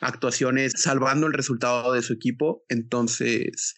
[0.00, 2.64] actuaciones salvando el resultado de su equipo.
[2.68, 3.76] Entonces,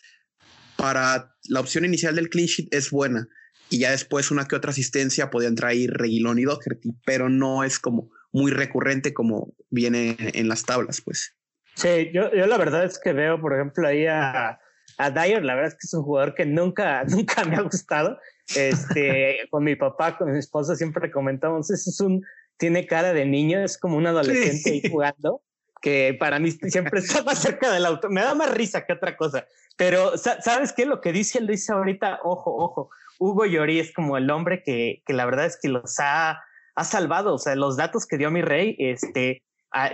[0.76, 3.28] para la opción inicial del clean sheet es buena.
[3.70, 7.78] Y ya después una que otra asistencia podían traer Reguilón y Doherty, pero no es
[7.78, 11.34] como muy recurrente como viene en las tablas, pues.
[11.74, 14.58] Sí, yo, yo la verdad es que veo, por ejemplo, ahí a,
[14.98, 18.18] a Dyer, la verdad es que es un jugador que nunca, nunca me ha gustado.
[18.54, 22.24] Este, con mi papá, con mi esposa siempre comentamos, es un,
[22.56, 25.42] tiene cara de niño, es como un adolescente ahí jugando,
[25.80, 29.16] que para mí siempre está más cerca del auto, me da más risa que otra
[29.16, 29.46] cosa.
[29.76, 30.86] Pero, ¿sabes qué?
[30.86, 35.02] Lo que dice él dice ahorita, ojo, ojo, Hugo Llori es como el hombre que,
[35.04, 36.42] que la verdad es que los ha,
[36.74, 39.42] ha salvado, o sea, los datos que dio mi rey, este,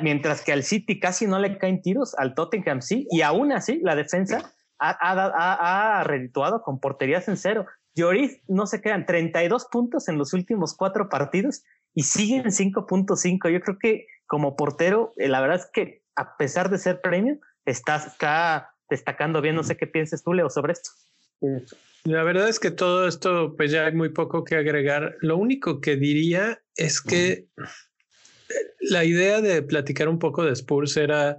[0.02, 3.80] mientras que al City casi no le caen tiros, al Tottenham sí, y aún así
[3.82, 7.66] la defensa ha, redituado con porterías en cero.
[7.94, 11.62] Lloris no se quedan 32 puntos en los últimos cuatro partidos
[11.94, 13.50] y siguen 5.5.
[13.50, 17.38] Yo creo que como portero, eh, la verdad es que a pesar de ser premio,
[17.64, 19.56] está, está destacando bien.
[19.56, 20.90] No sé qué pienses tú, Leo, sobre esto.
[22.04, 25.16] La verdad es que todo esto, pues ya hay muy poco que agregar.
[25.20, 27.46] Lo único que diría es que
[28.80, 31.38] la idea de platicar un poco de Spurs era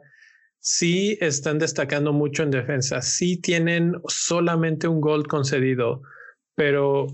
[0.62, 6.04] sí están destacando mucho en defensa, sí tienen solamente un gol concedido,
[6.56, 7.08] pero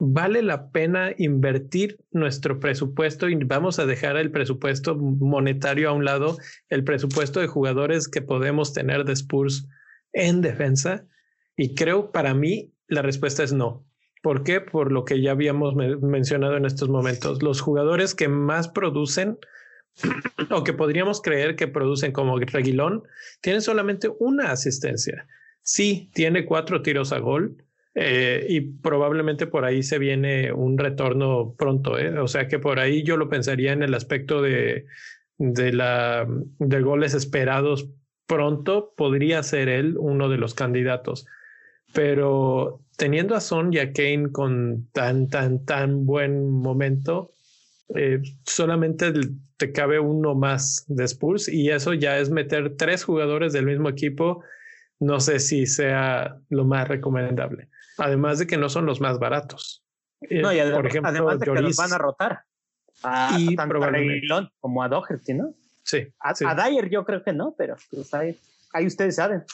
[0.00, 6.04] vale la pena invertir nuestro presupuesto y vamos a dejar el presupuesto monetario a un
[6.04, 6.38] lado,
[6.68, 9.68] el presupuesto de jugadores que podemos tener de Spurs
[10.12, 11.06] en defensa.
[11.56, 13.84] Y creo para mí la respuesta es no.
[14.22, 14.60] ¿Por qué?
[14.60, 17.42] Por lo que ya habíamos mencionado en estos momentos.
[17.42, 19.38] Los jugadores que más producen
[20.50, 23.02] o que podríamos creer que producen como Reguilón,
[23.40, 25.26] tienen solamente una asistencia.
[25.62, 27.64] Sí, tiene cuatro tiros a gol,
[28.00, 31.98] eh, y probablemente por ahí se viene un retorno pronto.
[31.98, 32.16] ¿eh?
[32.20, 34.86] O sea que por ahí yo lo pensaría en el aspecto de,
[35.36, 36.24] de, la,
[36.58, 37.88] de goles esperados
[38.26, 38.94] pronto.
[38.96, 41.26] Podría ser él uno de los candidatos.
[41.92, 47.32] Pero teniendo a Son y a Kane con tan, tan, tan buen momento,
[47.94, 49.12] eh, solamente
[49.56, 53.88] te cabe uno más de Spurs y eso ya es meter tres jugadores del mismo
[53.88, 54.42] equipo.
[55.00, 57.68] No sé si sea lo más recomendable.
[57.98, 59.84] Además de que no son los más baratos.
[60.22, 62.40] Eh, no, y además, por ejemplo, además de que los van a rotar.
[63.04, 65.54] A, y tanto a como a Doherty, ¿no?
[65.84, 68.38] Sí a, Dyer yo creo que no, pero pues ahí,
[68.72, 69.44] ahí ustedes saben.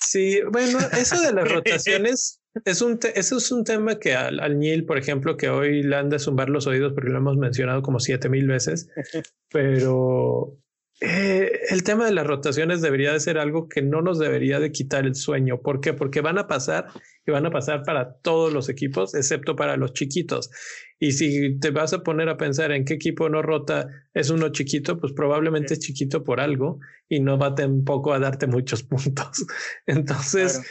[0.00, 4.58] Sí, bueno, eso de las rotaciones es un eso es un tema que al, al
[4.58, 7.82] Neil, por ejemplo, que hoy le han de zumbar los oídos porque lo hemos mencionado
[7.82, 8.88] como siete mil veces,
[9.50, 10.58] pero
[11.00, 14.72] eh, el tema de las rotaciones debería de ser algo que no nos debería de
[14.72, 15.60] quitar el sueño.
[15.60, 15.92] ¿Por qué?
[15.92, 16.86] Porque van a pasar
[17.26, 20.50] y van a pasar para todos los equipos, excepto para los chiquitos.
[20.98, 24.48] Y si te vas a poner a pensar en qué equipo no rota es uno
[24.48, 26.78] chiquito, pues probablemente es chiquito por algo
[27.10, 29.44] y no va tampoco a darte muchos puntos.
[29.84, 30.62] Entonces,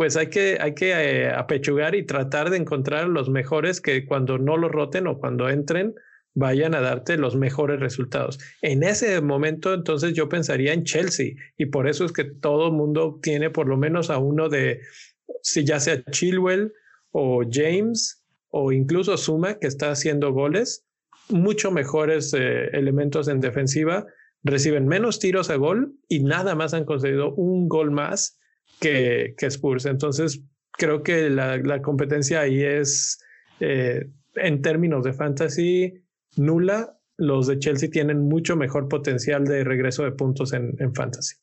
[0.00, 4.38] pues hay que, hay que eh, apechugar y tratar de encontrar los mejores que cuando
[4.38, 5.94] no lo roten o cuando entren,
[6.32, 8.38] vayan a darte los mejores resultados.
[8.62, 13.18] En ese momento, entonces yo pensaría en Chelsea y por eso es que todo mundo
[13.20, 14.80] tiene por lo menos a uno de,
[15.42, 16.72] si ya sea Chilwell
[17.10, 20.86] o James o incluso Suma, que está haciendo goles,
[21.28, 24.06] mucho mejores eh, elementos en defensiva,
[24.44, 28.39] reciben menos tiros a gol y nada más han conseguido un gol más
[28.80, 29.86] que, que Spurs.
[29.86, 33.18] Entonces, creo que la, competencia ahí es,
[33.60, 35.94] eh, en términos de fantasy,
[36.36, 41.36] nula, los de Chelsea tienen mucho mejor potencial de regreso de puntos en, fantasy.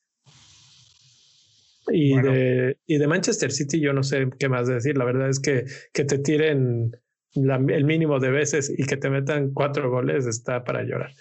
[1.89, 4.97] Y, de, y de Manchester City yo no sé qué más decir.
[4.97, 6.91] La verdad es que, que te tiren
[7.35, 11.11] el mínimo de veces y que te metan cuatro goles está para llorar.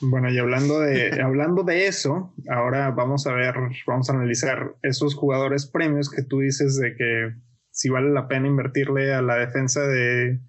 [0.00, 3.54] Bueno, y hablando de, hablando de eso, ahora vamos a ver,
[3.86, 7.34] vamos a analizar esos jugadores premios que tú dices de que
[7.70, 10.40] si vale la pena invertirle a la defensa de,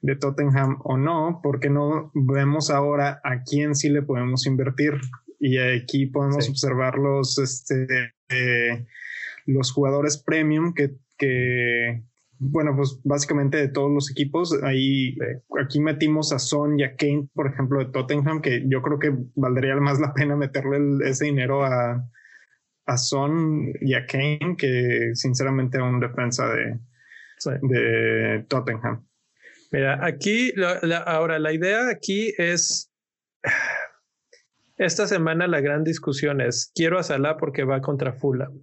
[0.00, 4.94] de Tottenham o no, porque no vemos ahora a quién sí le podemos invertir.
[5.38, 8.86] Y aquí podemos observar los, este, eh,
[9.44, 12.02] los jugadores premium que, que,
[12.38, 14.58] bueno, pues básicamente de todos los equipos.
[14.62, 15.16] Ahí,
[15.60, 19.14] aquí metimos a Son y a Kane, por ejemplo, de Tottenham, que yo creo que
[19.34, 20.78] valdría más la pena meterle
[21.08, 22.04] ese dinero a,
[22.86, 26.78] a Son y a Kane que sinceramente a un defensa de,
[27.62, 29.06] de Tottenham.
[29.72, 30.52] Mira, aquí,
[31.06, 32.92] ahora la idea aquí es,
[34.76, 38.62] esta semana la gran discusión es, quiero a Salah porque va contra Fulham.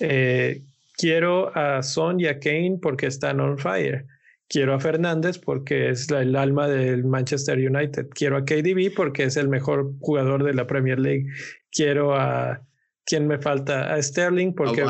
[0.00, 0.62] Eh,
[0.96, 4.06] quiero a Son y a Kane porque están on fire.
[4.48, 8.08] Quiero a Fernández porque es el alma del Manchester United.
[8.10, 11.26] Quiero a KDB porque es el mejor jugador de la Premier League.
[11.70, 12.62] Quiero a,
[13.04, 13.92] ¿quién me falta?
[13.92, 14.84] A Sterling porque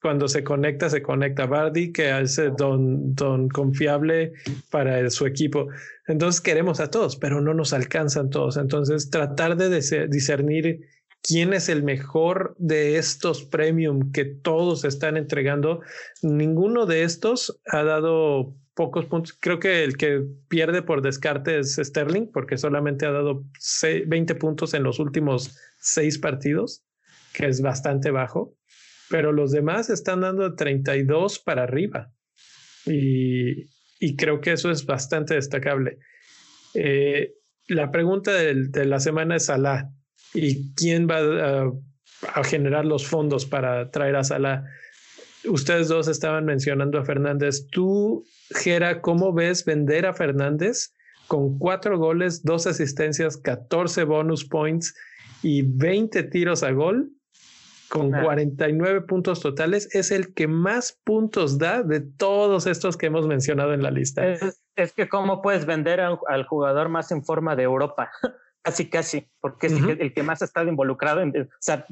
[0.00, 4.34] cuando se conecta, se conecta Bardi, que hace don, don confiable
[4.70, 5.66] para su equipo.
[6.06, 8.56] Entonces queremos a todos, pero no nos alcanzan todos.
[8.56, 9.68] Entonces tratar de
[10.08, 10.80] discernir
[11.26, 15.80] quién es el mejor de estos premium que todos están entregando.
[16.22, 19.36] Ninguno de estos ha dado pocos puntos.
[19.40, 23.44] Creo que el que pierde por descarte es Sterling, porque solamente ha dado
[24.06, 26.84] 20 puntos en los últimos seis partidos,
[27.32, 28.56] que es bastante bajo
[29.08, 32.12] pero los demás están dando 32 para arriba.
[32.84, 33.66] Y,
[33.98, 35.98] y creo que eso es bastante destacable.
[36.74, 37.34] Eh,
[37.68, 39.90] la pregunta de, la semana es Salah.
[40.36, 41.72] ¿Y quién va a,
[42.34, 44.64] a, generar los fondos para traer a Salah?
[45.48, 47.68] Ustedes dos estaban mencionando a Fernández.
[47.70, 50.92] Tú, Gera, ¿cómo ves vender a Fernández
[51.26, 54.94] con cuatro goles, dos asistencias, 14 bonus points
[55.42, 57.10] y 20 tiros a gol?
[57.88, 63.26] con 49 puntos totales, es el que más puntos da de todos estos que hemos
[63.26, 64.26] mencionado en la lista.
[64.26, 68.10] Es, que cómo puedes vender al jugador más en forma de Europa.
[68.66, 71.20] casi, casi, porque es el, que más ha estado involucrado.
[71.20, 71.86] En, o sea,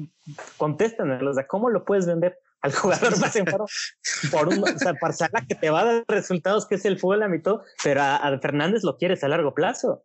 [0.57, 3.45] contestan, o sea, ¿cómo lo puedes vender al jugador más en?
[3.45, 7.29] Por un, o sea, que te va a dar resultados, que es el fútbol a
[7.29, 10.03] mitad, pero a, Fernández lo quieres a largo plazo.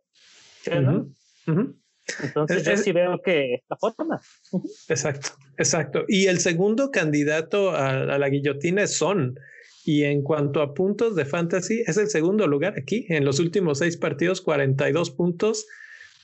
[0.65, 4.21] Entonces yo sí veo que es la forma.
[4.87, 6.05] Exacto, exacto.
[6.07, 9.35] Y el segundo candidato a, la guillotina es Son.
[9.83, 13.07] Y en cuanto a puntos de fantasy, es el segundo lugar aquí.
[13.09, 15.65] En los últimos seis partidos, 42 puntos,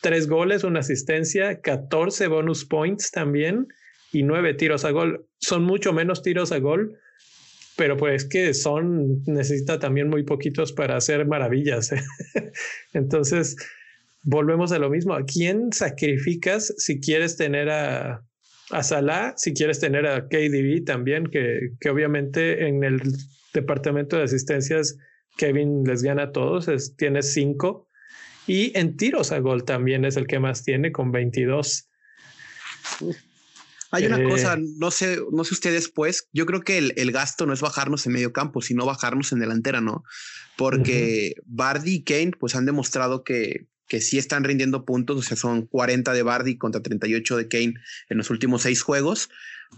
[0.02, 3.68] tres goles, una asistencia, 14 bonus points también
[4.12, 5.26] y nueve tiros a gol.
[5.40, 6.98] Son mucho menos tiros a gol,
[7.76, 11.92] pero pues que son, necesita también muy poquitos para hacer maravillas.
[12.94, 13.56] Entonces,
[14.24, 15.14] volvemos a lo mismo.
[15.14, 18.24] ¿A quién sacrificas si quieres tener a,
[18.72, 23.02] a Salah, si quieres tener a KDB también, que, que obviamente en el
[23.54, 24.98] departamento de asistencias
[25.38, 27.87] Kevin les gana a todos, es, tiene cinco.
[28.48, 31.90] Y en tiros a gol también es el que más tiene con 22.
[33.92, 37.46] Hay una cosa, eh, no sé, no sé ustedes pues, yo creo que el, gasto
[37.46, 40.04] no es bajarnos en medio campo, sino bajarnos en delantera, ¿no?
[40.58, 45.38] Porque Bardi y Kane pues han demostrado que, que sí están rindiendo puntos, o sea,
[45.38, 47.74] son 40 de Bardi contra 38 de Kane
[48.10, 49.30] en los últimos seis juegos,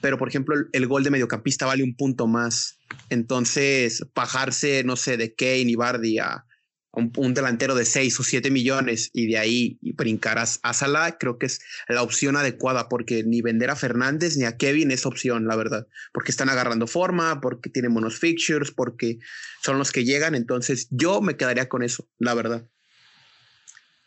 [0.01, 5.17] pero por ejemplo el, gol de mediocampista vale un punto más, entonces bajarse, no sé,
[5.17, 6.45] de Kane y Bardi a,
[6.91, 11.37] un, delantero de 6 o 7 millones y de ahí brincar a, a, Salah, creo
[11.37, 15.47] que es la opción adecuada porque ni vender a Fernández ni a Kevin es opción,
[15.47, 19.19] la verdad, porque están agarrando forma, porque tienen buenos fixtures, porque
[19.61, 22.65] son los que llegan, entonces yo me quedaría con eso, la verdad.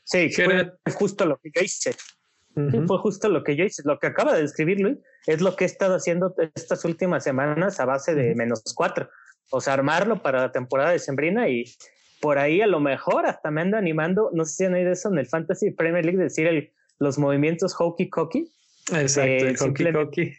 [0.05, 1.95] Sí, fue justo lo que yo hice.
[2.87, 3.83] fue justo lo que yo hice.
[3.85, 7.81] Lo que acaba de describir Luis es lo que he estado haciendo estas últimas semanas
[7.81, 9.09] a base de menos cuatro.
[9.51, 11.65] O sea, armarlo para la temporada de Sembrina y
[12.23, 15.11] por ahí a lo mejor hasta me ando animando, no sé si han oído eso
[15.11, 18.49] en el Fantasy Premier League, decir el, los movimientos hokey cokey.
[18.95, 20.35] Exacto, el hokey cokey.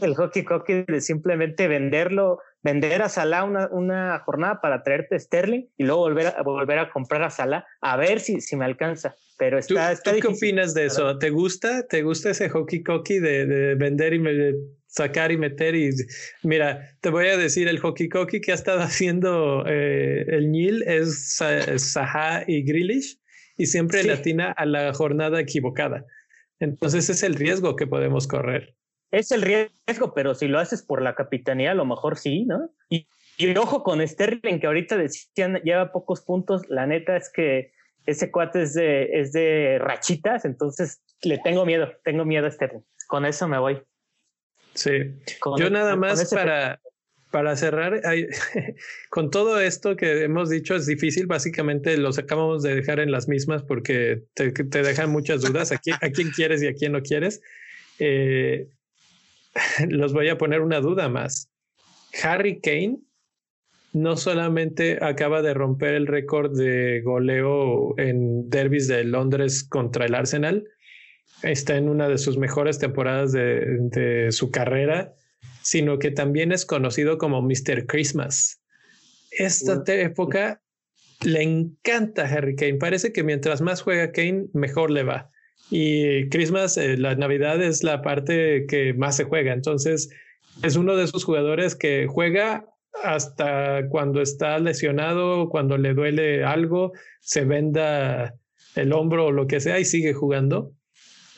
[0.00, 5.66] El hokey cokey de simplemente venderlo vender a Salah una, una, jornada para traerte Sterling
[5.76, 9.16] y luego volver a, volver a comprar a Salah a ver si, si me alcanza.
[9.38, 11.18] Pero está, ¿Tú, ¿tú qué opinas de eso?
[11.18, 11.84] ¿Te gusta?
[11.88, 14.20] ¿Te gusta ese hockey cocky de, de vender y
[14.88, 15.76] sacar y meter?
[15.76, 15.90] Y
[16.42, 20.82] mira, te voy a decir, el hockey cocky que ha estado haciendo eh, el Nil
[20.82, 21.40] es
[21.76, 23.20] Saha y Grealish
[23.56, 26.04] y siempre latina a la jornada equivocada.
[26.58, 28.74] Entonces es el riesgo que podemos correr
[29.10, 32.70] es el riesgo, pero si lo haces por la capitanía, a lo mejor sí, ¿no?
[32.90, 33.06] Y,
[33.56, 37.72] ojo con Sterling, que ahorita decían, lleva pocos puntos, la neta es que
[38.04, 42.84] ese cuate es de, es de rachitas, entonces le tengo miedo, tengo miedo a Sterling.
[43.06, 43.80] Con eso me voy.
[44.78, 44.90] Sí,
[45.58, 46.80] yo nada más para,
[47.32, 48.00] para cerrar,
[49.10, 53.26] con todo esto que hemos dicho es difícil, básicamente los acabamos de dejar en las
[53.26, 56.92] mismas porque te, te dejan muchas dudas, a quién, a quién quieres y a quién
[56.92, 57.40] no quieres.
[57.98, 58.68] Eh,
[59.88, 61.50] los voy a poner una duda más.
[62.22, 63.00] Harry Kane
[63.92, 70.14] no solamente acaba de romper el récord de goleo en derbis de Londres contra el
[70.14, 70.64] Arsenal,
[71.42, 75.12] está en una de sus mejores temporadas de, su carrera,
[75.62, 77.86] sino que también es conocido como Mr.
[77.86, 78.60] Christmas.
[79.30, 80.62] Esta época
[81.22, 82.74] le encanta a Harry Kane.
[82.74, 85.30] Parece que mientras más juega Kane, mejor le va.
[85.70, 89.52] Y Christmas, eh, la Navidad es la parte que más se juega.
[89.52, 90.08] Entonces,
[90.62, 92.66] es uno de esos jugadores que juega
[93.04, 98.34] hasta cuando está lesionado, cuando le duele algo, se venda
[98.74, 100.72] el hombro o lo que sea y sigue jugando.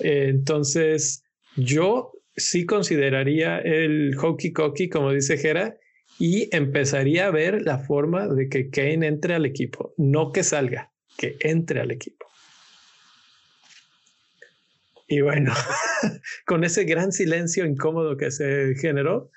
[0.00, 1.24] Eh, entonces,
[1.56, 5.76] yo sí consideraría el hockey cocky, como dice Jera,
[6.18, 10.92] y empezaría a ver la forma de que Kane entre al equipo, no que salga,
[11.16, 12.26] que entre al equipo.
[15.08, 15.52] Y bueno,
[16.46, 19.30] con ese gran silencio incómodo que se generó,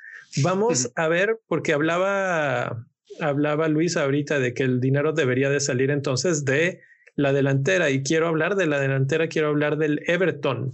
[0.44, 2.86] vamos a ver, porque hablaba,
[3.20, 6.82] hablaba Luis ahorita de que el dinero debería de salir entonces de
[7.16, 10.74] la delantera y quiero hablar de la delantera, quiero hablar del Everton,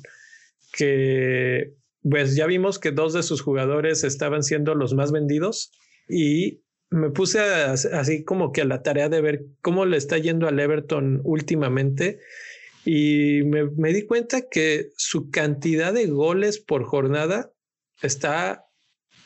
[0.74, 5.72] que pues ya vimos que dos de sus jugadores estaban siendo los más vendidos
[6.08, 10.48] y me puse así como que a la tarea de ver cómo le está yendo
[10.48, 12.20] al Everton últimamente
[12.86, 17.52] y me, di cuenta que su cantidad de goles por jornada
[18.02, 18.66] está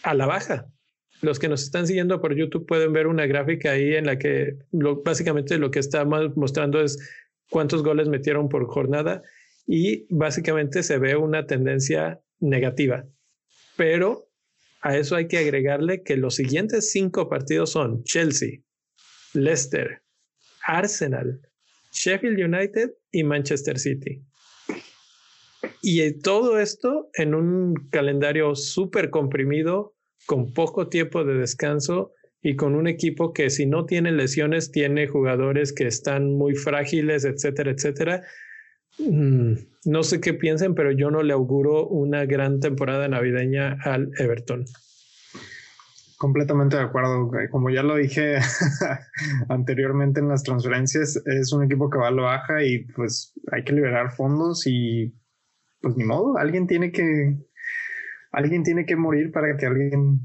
[0.02, 0.73] a la baja.
[1.24, 4.58] Los que nos están siguiendo por YouTube pueden ver una gráfica ahí en la que
[5.06, 7.00] básicamente lo que está mostrando es
[7.50, 9.24] cuántos goles metieron por jornada
[9.66, 13.06] y básicamente se ve una tendencia negativa.
[13.78, 14.28] Pero
[14.82, 18.60] a eso hay que agregarle que los siguientes cinco partidos son Chelsea,
[19.34, 20.02] Leicester,
[20.66, 21.40] Arsenal,
[21.94, 24.22] Sheffield United y Manchester City.
[25.82, 29.96] Y todo esto en un calendario súper comprimido,
[30.26, 35.08] con poco tiempo de descanso y con un equipo que si no tiene lesiones, tiene
[35.08, 38.24] jugadores que están muy frágiles, etcétera, etcétera.
[39.00, 39.54] Mm,
[39.86, 44.66] no sé qué piensen, pero yo no le auguro una gran temporada navideña al Everton.
[46.18, 47.32] Completamente de acuerdo.
[47.52, 48.38] Como ya lo dije
[49.50, 53.64] anteriormente en las transferencias, es un equipo que va a lo baja y pues hay
[53.64, 55.14] que liberar fondos y
[55.82, 57.38] pues ni modo, alguien tiene que
[58.34, 60.22] alguien tiene que morir para que alguien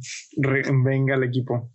[0.84, 1.72] venga al equipo.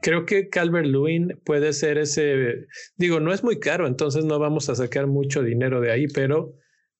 [0.00, 2.66] Creo que Calvert Lewin puede ser ese,
[2.96, 6.54] digo, no es muy caro, entonces no vamos a sacar mucho dinero de ahí, pero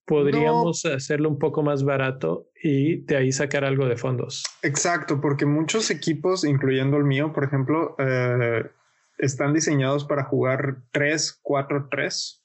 [0.05, 4.43] podríamos hacerlo un poco más barato y de ahí sacar algo de fondos.
[4.61, 8.69] Exacto, porque muchos equipos, incluyendo el mío, por ejemplo, eh,
[9.17, 12.43] están diseñados para jugar 3, 4, 3.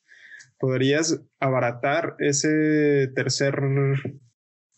[0.59, 3.61] Podrías abaratar ese tercer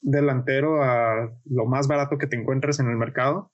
[0.01, 3.53] delantero a lo más barato que te encuentres en el mercado.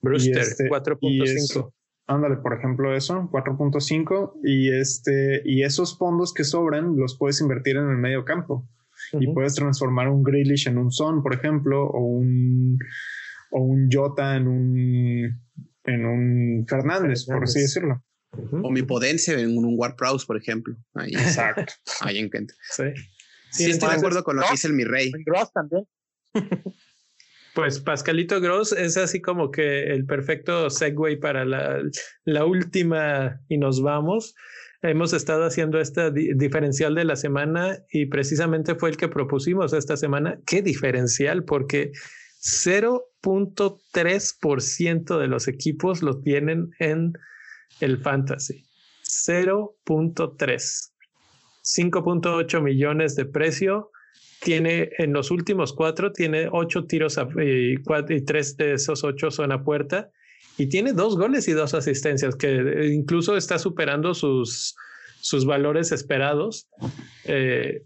[0.00, 1.24] Brewster, 4.5.
[1.24, 1.60] Este,
[2.06, 4.40] ándale, por ejemplo, eso, 4.5.
[4.44, 8.68] Y este, y esos fondos que sobran los puedes invertir en el medio campo.
[9.12, 12.78] Y puedes transformar un Grealish en un Son, por ejemplo, o un,
[13.50, 15.40] o un Jota en un,
[15.84, 18.02] en un Fernández, por así decirlo.
[18.62, 20.76] O mi Podense en un Ward Prowse, por ejemplo.
[20.94, 21.72] Ahí, Exacto.
[22.00, 22.30] Ahí en
[22.70, 22.84] Sí.
[23.56, 25.10] Sí, estoy de acuerdo con lo que dice el mi rey.
[25.24, 25.86] Gross también.
[27.54, 31.80] Pues Pascalito Gross es así como que el perfecto segue para la,
[32.26, 34.34] la última y nos vamos.
[34.82, 39.96] Hemos estado haciendo este diferencial de la semana y precisamente fue el que propusimos esta
[39.96, 40.38] semana.
[40.46, 41.44] ¿Qué diferencial?
[41.44, 41.92] Porque
[42.42, 47.14] 0.3% de los equipos lo tienen en
[47.80, 48.66] el fantasy.
[49.02, 50.92] 0.3.
[51.66, 53.90] 5.8 millones de precio
[54.40, 57.76] tiene en los últimos cuatro, tiene ocho tiros y,
[58.24, 60.10] tres de esos ocho son a puerta
[60.56, 64.76] y tiene dos goles y dos asistencias, que incluso está superando sus,
[65.20, 66.68] sus valores esperados.
[67.24, 67.82] Eh,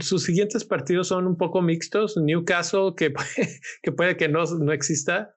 [0.00, 2.16] sus siguientes partidos son un poco mixtos.
[2.16, 3.10] Newcastle, que,
[3.96, 5.34] puede que no, no exista,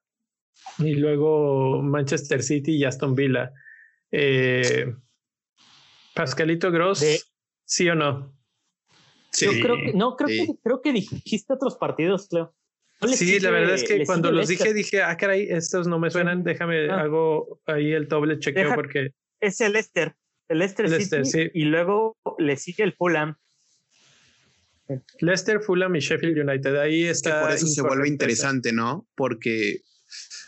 [0.80, 3.54] y luego Manchester City y Aston Villa.
[4.12, 4.94] Eh,
[6.14, 7.33] Pascalito Gross,
[7.66, 8.36] ¿sí o no?
[9.40, 12.56] Yo creo que, no, creo, que, creo que dijiste otros partidos, Cleo.
[13.16, 16.44] sí, la verdad es que cuando los dije, dije, ah, caray, estos no me suenan,
[16.44, 17.02] déjame, ah.
[17.02, 19.12] hago ahí el doble chequeo porque...
[19.40, 20.16] Es el Leicester,
[20.50, 23.36] el Leicester, City, y luego le sigue el Fulham.
[25.20, 27.42] Leicester, Fulham y Sheffield United, ahí está...
[27.42, 29.08] por eso se vuelve interesante, ¿no?
[29.16, 29.82] Porque,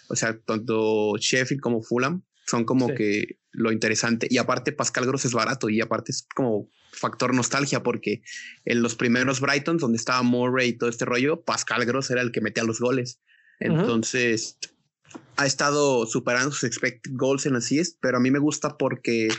[0.09, 4.27] o sea, tanto Sheffield como Fulham son como que lo interesante.
[4.29, 8.21] Y aparte, Pascal Gross es barato y aparte es como factor nostalgia porque
[8.65, 12.31] en los primeros Brightons, donde estaba Murray y todo este rollo, Pascal Gross era el
[12.31, 13.19] que metía los goles.
[13.59, 14.57] Entonces,
[15.37, 19.29] ha estado superando sus expected goals en es, pero a mí me gusta porque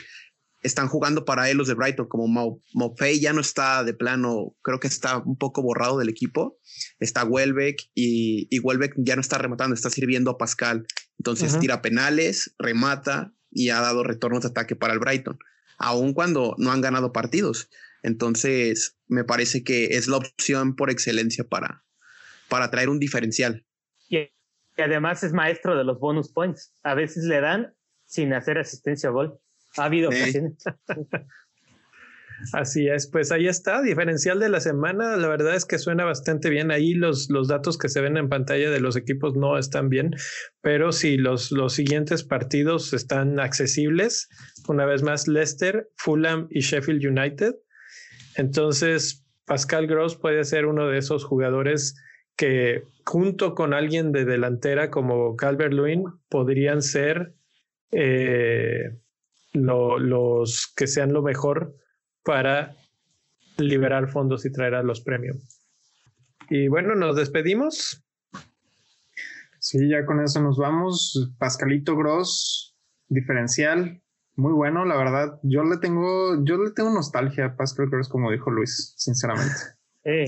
[0.62, 4.80] están jugando para él los de Brighton, como Mopey ya no está de plano, creo
[4.80, 6.58] que está un poco borrado del equipo,
[6.98, 10.86] está Welbeck y, y Welbeck ya no está rematando, está sirviendo a Pascal,
[11.18, 15.38] entonces tira penales, remata y ha dado retornos de ataque para el Brighton,
[15.78, 17.68] aun cuando no han ganado partidos.
[18.02, 21.84] Entonces, me parece que es la opción por excelencia para,
[22.48, 23.64] para traer un diferencial.
[24.08, 24.30] Y,
[24.78, 26.72] además es maestro de los bonus points.
[26.82, 27.74] A veces le dan
[28.04, 29.38] sin hacer asistencia a gol.
[29.76, 30.62] Ha habido ocasiones.
[32.52, 35.16] Así es, pues ahí está, diferencial de la semana.
[35.16, 36.70] La verdad es que suena bastante bien.
[36.70, 40.10] Ahí los, los datos que se ven en pantalla de los equipos no están bien,
[40.60, 44.28] pero si los, los siguientes partidos están accesibles,
[44.68, 47.54] una vez más Leicester, Fulham y Sheffield United.
[48.36, 51.94] Entonces, Pascal Gross puede ser uno de esos jugadores
[52.36, 57.34] que junto con alguien de delantera como Calvert Lewin podrían ser
[57.92, 58.90] eh,
[59.54, 61.76] los que sean lo mejor
[62.26, 62.76] para
[63.56, 65.62] liberar fondos y traer a los premios.
[66.50, 68.04] Y bueno, nos despedimos.
[69.60, 71.32] Sí, ya con eso nos vamos.
[71.38, 72.76] Pascalito Gross,
[73.08, 74.02] diferencial,
[74.36, 75.40] muy bueno, la verdad.
[75.42, 79.54] Yo le tengo, yo le tengo nostalgia a Pascal Gross, como dijo Luis, sinceramente.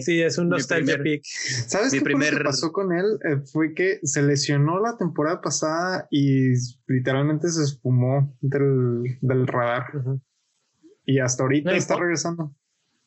[0.01, 1.23] Sí, es un nostalgia pick.
[1.25, 2.43] ¿Sabes qué primer...
[2.43, 3.05] pasó con él?
[3.23, 6.49] Eh, fue que se lesionó la temporada pasada y
[6.89, 9.85] literalmente se espumó del, del radar.
[11.09, 12.55] Y hasta ahorita está regresando.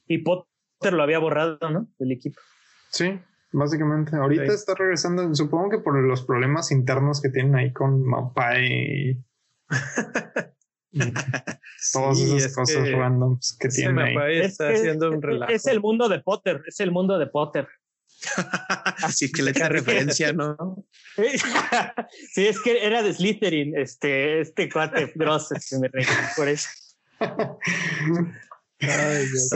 [0.08, 1.88] Y Potter lo había borrado, ¿no?
[2.00, 2.42] Del equipo.
[2.90, 3.20] Sí,
[3.52, 4.16] básicamente.
[4.16, 9.24] Ahorita está regresando, supongo que por los problemas internos que tienen ahí con Mapai y,
[11.94, 14.40] todas esas cosas randoms que tiene ahí.
[14.40, 15.52] Está haciendo un relajo.
[15.52, 17.68] Es el mundo de Potter, es el mundo de Potter.
[19.04, 20.88] Así que le da referencia, ¿no?
[22.34, 25.92] sí, es que era de Slytherin, este, este cuate Gross, este, me
[26.36, 26.68] por eso.
[28.80, 29.50] Ay, Dios.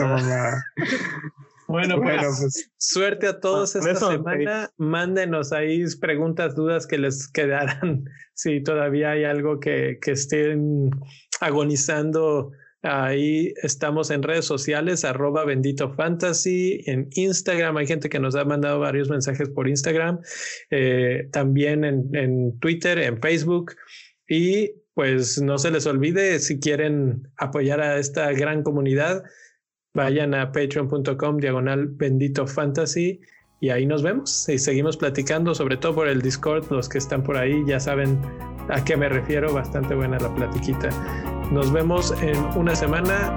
[1.68, 4.70] Bueno, pues, pues, suerte a todos esta semana.
[4.76, 8.04] Mándenos ahí preguntas, dudas que les quedaran.
[8.34, 10.90] si todavía hay algo que, que estén
[11.40, 12.52] agonizando
[12.86, 17.76] Ahí estamos en redes sociales, arroba bendito fantasy, en Instagram.
[17.78, 20.20] Hay gente que nos ha mandado varios mensajes por Instagram,
[20.70, 23.74] eh, también en, en Twitter, en Facebook.
[24.28, 29.24] Y pues no se les olvide, si quieren apoyar a esta gran comunidad,
[29.92, 33.20] vayan a patreon.com diagonal bendito fantasy
[33.60, 37.22] y ahí nos vemos y seguimos platicando, sobre todo por el Discord, los que están
[37.22, 38.18] por ahí ya saben
[38.70, 40.88] a qué me refiero, bastante buena la platiquita.
[41.52, 43.36] Nos vemos en una semana.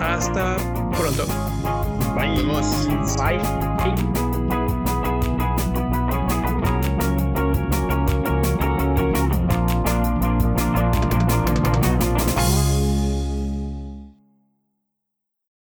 [0.00, 0.56] Hasta
[0.90, 1.24] pronto.
[2.16, 2.42] Bye.
[3.16, 4.25] Bye.